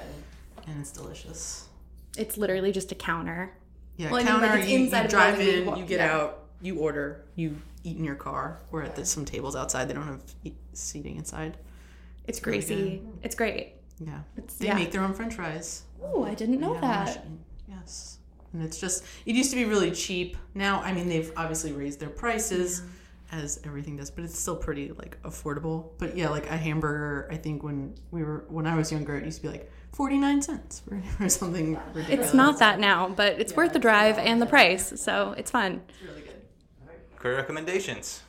and 0.69 0.81
it's 0.81 0.91
delicious. 0.91 1.69
It's 2.17 2.37
literally 2.37 2.73
just 2.73 2.93
a 2.93 2.95
counter. 2.95 3.53
Yeah, 3.97 4.11
well, 4.11 4.23
counter. 4.23 4.47
I 4.47 4.51
mean, 4.65 4.91
like 4.91 4.93
you, 5.01 5.03
you 5.03 5.09
drive 5.09 5.41
in, 5.41 5.77
you 5.77 5.85
get 5.85 6.01
yeah. 6.01 6.15
out, 6.15 6.45
you 6.61 6.79
order, 6.79 7.25
you 7.35 7.57
eat 7.83 7.97
in 7.97 8.05
your 8.05 8.17
car. 8.17 8.61
We're 8.71 8.83
at 8.83 8.97
the, 8.97 9.05
some 9.05 9.25
tables 9.25 9.57
outside. 9.57 9.89
They 9.89 9.95
don't 9.95 10.07
have 10.07 10.23
seating 10.73 11.17
inside. 11.17 11.57
It's, 12.27 12.39
it's 12.39 12.41
crazy. 12.41 12.75
Really 12.75 13.03
it's 13.23 13.35
great. 13.35 13.75
Yeah, 14.01 14.21
it's, 14.37 14.57
they 14.57 14.67
yeah. 14.67 14.75
make 14.75 14.93
their 14.93 15.03
own 15.03 15.15
French 15.15 15.35
fries. 15.35 15.85
Oh, 16.03 16.25
I 16.25 16.35
didn't 16.35 16.61
know 16.61 16.79
that. 16.81 17.25
Yes 17.69 18.19
and 18.55 18.63
it's 18.63 18.79
just 18.79 19.05
it 19.27 19.35
used 19.35 19.51
to 19.51 19.57
be 19.57 19.65
really 19.65 19.91
cheap. 19.91 20.37
Now 20.55 20.81
i 20.81 20.93
mean 20.93 21.09
they've 21.09 21.31
obviously 21.37 21.73
raised 21.73 22.01
their 22.01 22.09
prices 22.09 22.83
yeah. 23.31 23.41
as 23.41 23.61
everything 23.65 23.97
does 23.97 24.11
but 24.11 24.25
it's 24.25 24.39
still 24.39 24.57
pretty 24.57 24.93
like 24.93 25.21
affordable. 25.23 25.91
But 25.99 26.17
yeah 26.17 26.31
like 26.31 26.49
a 26.49 26.57
hamburger 26.57 27.29
i 27.31 27.37
think 27.37 27.63
when 27.63 27.95
we 28.11 28.23
were 28.23 28.45
when 28.49 28.67
i 28.67 28.75
was 28.75 28.91
younger 28.91 29.17
it 29.17 29.25
used 29.25 29.39
to 29.39 29.43
be 29.43 29.49
like 29.49 29.71
49 29.93 30.43
cents 30.43 30.83
for, 30.89 31.01
or 31.25 31.29
something 31.29 31.79
ridiculous. 31.93 32.27
It's 32.27 32.35
not 32.35 32.59
that 32.61 32.79
now 32.81 33.09
but 33.09 33.39
it's 33.41 33.53
yeah, 33.53 33.59
worth 33.59 33.73
the 33.73 33.79
drive 33.79 34.19
and 34.19 34.41
the 34.41 34.47
price 34.47 35.01
so 35.01 35.35
it's 35.37 35.51
fun. 35.51 35.83
It's 35.89 36.03
really 36.09 36.23
good. 36.23 36.43
Great 37.19 37.37
recommendations. 37.37 38.23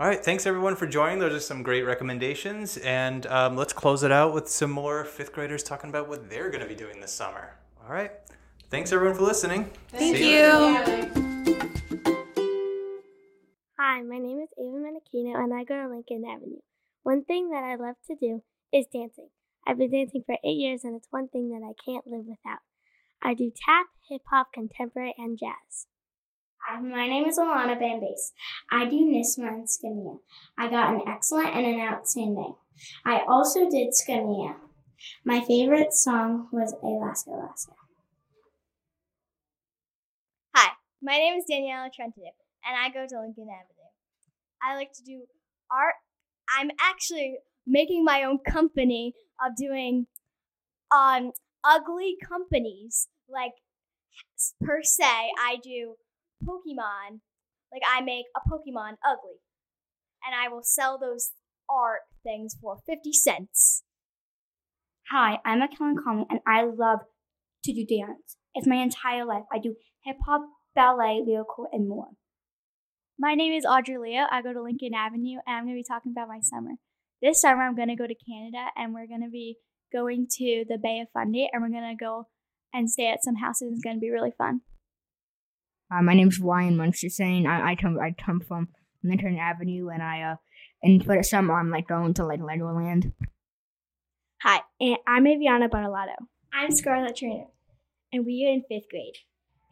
All 0.00 0.06
right, 0.06 0.24
thanks 0.24 0.46
everyone 0.46 0.76
for 0.76 0.86
joining. 0.86 1.18
Those 1.18 1.34
are 1.34 1.40
some 1.40 1.62
great 1.62 1.82
recommendations, 1.82 2.78
and 2.78 3.26
um, 3.26 3.54
let's 3.54 3.74
close 3.74 4.02
it 4.02 4.10
out 4.10 4.32
with 4.32 4.48
some 4.48 4.70
more 4.70 5.04
fifth 5.04 5.30
graders 5.34 5.62
talking 5.62 5.90
about 5.90 6.08
what 6.08 6.30
they're 6.30 6.48
going 6.48 6.62
to 6.62 6.66
be 6.66 6.74
doing 6.74 7.02
this 7.02 7.12
summer. 7.12 7.54
All 7.84 7.92
right, 7.92 8.10
thanks 8.70 8.92
everyone 8.92 9.16
for 9.16 9.24
listening. 9.24 9.70
Thank 9.88 10.16
See 10.16 10.36
you. 10.36 10.50
Hi, 13.78 14.02
my 14.02 14.18
name 14.18 14.40
is 14.40 14.48
Ava 14.58 14.78
Menachino 14.78 15.36
and 15.36 15.52
I 15.52 15.64
go 15.64 15.74
to 15.74 15.88
Lincoln 15.88 16.24
Avenue. 16.28 16.60
One 17.02 17.24
thing 17.24 17.50
that 17.50 17.64
I 17.64 17.76
love 17.76 17.96
to 18.06 18.16
do 18.20 18.42
is 18.72 18.86
dancing. 18.92 19.28
I've 19.66 19.78
been 19.78 19.90
dancing 19.90 20.22
for 20.24 20.36
eight 20.44 20.56
years 20.56 20.84
and 20.84 20.96
it's 20.96 21.08
one 21.10 21.28
thing 21.28 21.50
that 21.50 21.64
I 21.64 21.72
can't 21.84 22.06
live 22.06 22.24
without. 22.26 22.60
I 23.22 23.34
do 23.34 23.50
tap, 23.50 23.86
hip 24.08 24.22
hop, 24.30 24.52
contemporary, 24.52 25.14
and 25.18 25.38
jazz. 25.38 25.86
Hi, 26.66 26.80
my 26.80 27.06
name 27.06 27.26
is 27.26 27.38
Alana 27.38 27.80
Bambase. 27.80 28.32
I 28.70 28.84
do 28.86 28.96
NYSSMA 28.96 29.48
and 29.48 29.70
Scania. 29.70 30.16
I 30.58 30.68
got 30.68 30.94
an 30.94 31.02
excellent 31.06 31.54
and 31.54 31.66
an 31.66 31.80
outstanding. 31.80 32.54
I 33.04 33.22
also 33.28 33.68
did 33.68 33.94
Scania. 33.94 34.56
My 35.24 35.40
favorite 35.40 35.92
song 35.92 36.48
was 36.52 36.74
Alaska, 36.82 37.30
Alaska. 37.30 37.72
Hi, 40.54 40.72
my 41.02 41.16
name 41.16 41.34
is 41.34 41.44
Daniela 41.50 41.92
Trenton, 41.92 42.32
and 42.64 42.76
I 42.76 42.88
go 42.88 43.06
to 43.06 43.20
Lincoln 43.20 43.48
Avenue. 43.48 43.90
I 44.62 44.76
like 44.76 44.92
to 44.94 45.02
do 45.04 45.24
art. 45.70 45.94
I'm 46.58 46.70
actually 46.80 47.38
making 47.66 48.04
my 48.04 48.24
own 48.24 48.38
company 48.38 49.14
of 49.44 49.56
doing 49.56 50.06
um 50.94 51.32
ugly 51.64 52.16
companies. 52.26 53.08
Like 53.28 53.52
per 54.60 54.82
se, 54.82 55.04
I 55.04 55.56
do 55.62 55.94
Pokemon. 56.44 57.20
Like 57.72 57.82
I 57.88 58.00
make 58.00 58.26
a 58.36 58.40
Pokemon 58.48 58.94
ugly, 59.06 59.40
and 60.24 60.34
I 60.34 60.48
will 60.48 60.62
sell 60.62 60.98
those 60.98 61.30
art 61.68 62.00
things 62.22 62.56
for 62.60 62.78
fifty 62.86 63.12
cents. 63.12 63.84
Hi, 65.10 65.38
I'm 65.44 65.60
Akellen 65.60 65.96
Conley 66.02 66.26
and 66.30 66.38
I 66.46 66.62
love 66.62 67.00
to 67.64 67.72
do 67.72 67.84
dance. 67.84 68.36
It's 68.54 68.66
my 68.66 68.76
entire 68.76 69.24
life. 69.24 69.42
I 69.52 69.58
do 69.58 69.74
hip 70.04 70.16
hop, 70.24 70.42
ballet, 70.74 71.22
lyrical, 71.26 71.66
and 71.72 71.88
more. 71.88 72.08
My 73.18 73.34
name 73.34 73.52
is 73.52 73.64
Audrey 73.64 73.98
Leo. 73.98 74.24
I 74.30 74.42
go 74.42 74.52
to 74.52 74.62
Lincoln 74.62 74.94
Avenue, 74.94 75.38
and 75.46 75.56
I'm 75.56 75.64
going 75.64 75.76
to 75.76 75.80
be 75.80 75.84
talking 75.86 76.12
about 76.12 76.28
my 76.28 76.40
summer. 76.42 76.72
This 77.20 77.40
summer, 77.40 77.62
I'm 77.62 77.76
going 77.76 77.88
to 77.88 77.96
go 77.96 78.06
to 78.06 78.14
Canada, 78.14 78.66
and 78.76 78.94
we're 78.94 79.06
going 79.06 79.22
to 79.22 79.30
be 79.30 79.56
going 79.92 80.26
to 80.38 80.64
the 80.68 80.78
Bay 80.82 81.00
of 81.00 81.08
Fundy, 81.12 81.48
and 81.52 81.62
we're 81.62 81.68
going 81.68 81.96
to 81.96 82.02
go 82.02 82.28
and 82.72 82.90
stay 82.90 83.10
at 83.10 83.22
some 83.22 83.36
houses. 83.36 83.72
It's 83.72 83.84
going 83.84 83.96
to 83.96 84.00
be 84.00 84.10
really 84.10 84.32
fun. 84.36 84.60
Uh, 85.92 86.02
my 86.02 86.14
is 86.14 86.38
Ryan 86.38 86.76
Munsterson. 86.76 87.46
I, 87.46 87.72
I 87.72 87.74
come 87.74 87.98
I 87.98 88.12
come 88.12 88.40
from 88.40 88.68
Lantern 89.02 89.36
Avenue, 89.36 89.88
and 89.88 90.02
I 90.02 90.22
uh 90.22 90.36
and 90.82 91.04
for 91.04 91.16
the 91.16 91.24
summer 91.24 91.58
I'm 91.58 91.70
like 91.70 91.88
going 91.88 92.14
to 92.14 92.24
like 92.24 92.40
Legoland. 92.40 93.12
Hi, 94.42 94.60
and 94.80 94.98
I'm 95.06 95.24
Aviana 95.24 95.68
Bartolado. 95.68 96.14
I'm 96.52 96.70
Scarlett 96.70 97.16
Trainer. 97.16 97.46
and 98.12 98.24
we 98.24 98.46
are 98.46 98.52
in 98.52 98.62
fifth 98.68 98.88
grade. 98.88 99.14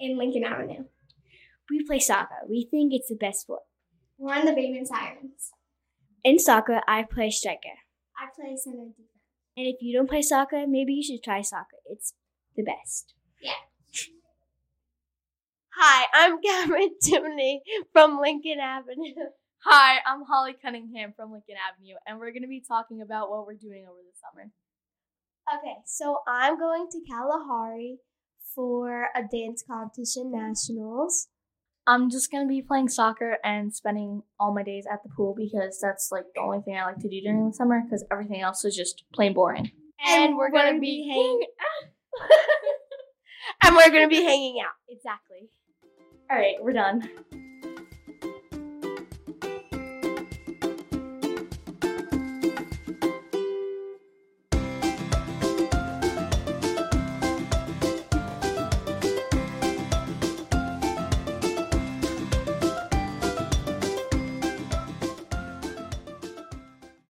In 0.01 0.17
Lincoln 0.17 0.45
Avenue. 0.45 0.85
We 1.71 1.85
play 1.85 1.99
soccer. 1.99 2.47
We 2.49 2.69
think 2.71 2.93
it's 2.95 3.09
the 3.09 3.17
best 3.17 3.43
sport. 3.43 3.63
We're 4.17 4.35
on 4.35 4.47
the 4.47 4.53
Bateman 4.53 4.87
Sirens. 4.87 5.53
In 6.25 6.39
soccer, 6.39 6.81
I 6.89 7.03
play 7.03 7.31
striker. 7.31 7.79
I 8.17 8.29
play 8.35 8.57
center 8.57 8.87
defense. 8.87 9.09
And 9.57 9.67
if 9.67 9.77
you 9.81 9.97
don't 9.97 10.09
play 10.09 10.23
soccer, 10.23 10.67
maybe 10.67 10.95
you 10.95 11.03
should 11.03 11.23
try 11.23 11.43
soccer. 11.43 11.79
It's 11.87 12.15
the 12.57 12.63
best. 12.63 13.15
Yeah. 13.43 13.53
Hi, 15.77 16.07
I'm 16.15 16.41
Cameron 16.41 16.91
Timoney 17.05 17.59
from 17.93 18.21
Lincoln 18.21 18.59
Avenue. 18.61 19.31
Hi, 19.65 19.99
I'm 20.07 20.23
Holly 20.23 20.55
Cunningham 20.61 21.13
from 21.17 21.33
Lincoln 21.33 21.57
Avenue, 21.59 21.97
and 22.07 22.19
we're 22.19 22.31
going 22.31 22.43
to 22.43 22.49
be 22.49 22.63
talking 22.67 23.03
about 23.03 23.31
what 23.31 23.47
we're 23.47 23.55
doing 23.55 23.87
over 23.89 23.99
the 23.99 24.15
summer. 24.19 24.51
Okay, 25.53 25.77
so 25.87 26.19
I'm 26.27 26.59
going 26.59 26.87
to 26.91 27.01
Kalahari 27.09 27.99
for 28.59 29.07
a 29.15 29.21
dance 29.23 29.63
competition 29.71 30.33
nationals. 30.33 31.29
I'm 31.87 32.11
just 32.11 32.29
to 32.43 32.49
be 32.49 32.61
playing 32.61 32.89
soccer 32.89 33.39
and 33.45 33.73
spending 33.73 34.25
all 34.41 34.53
my 34.53 34.65
days 34.65 34.85
at 34.93 35.05
the 35.05 35.11
pool 35.17 35.33
because 35.37 35.79
that's 35.81 36.09
like 36.11 36.25
the 36.35 36.41
only 36.41 36.61
thing 36.63 36.77
I 36.77 36.85
like 36.85 36.99
to 36.99 37.09
do 37.09 37.21
during 37.21 37.47
the 37.47 37.55
summer 37.55 37.81
because 37.85 38.05
everything 38.11 38.41
else 38.41 38.65
is 38.65 38.75
just 38.75 39.05
plain 39.15 39.33
boring. 39.33 39.71
And, 40.05 40.37
we're 40.37 40.51
going 40.51 40.75
to 40.75 40.81
be 40.81 41.09
hanging 41.09 41.47
out. 41.61 42.29
and 43.65 43.77
we're 43.77 43.91
to 44.09 44.09
be 44.09 44.25
hanging 44.25 44.61
out. 44.61 44.75
Exactly. 44.89 45.51
All 46.29 46.37
right, 46.37 46.57
we're 46.61 46.73
done. 46.73 47.09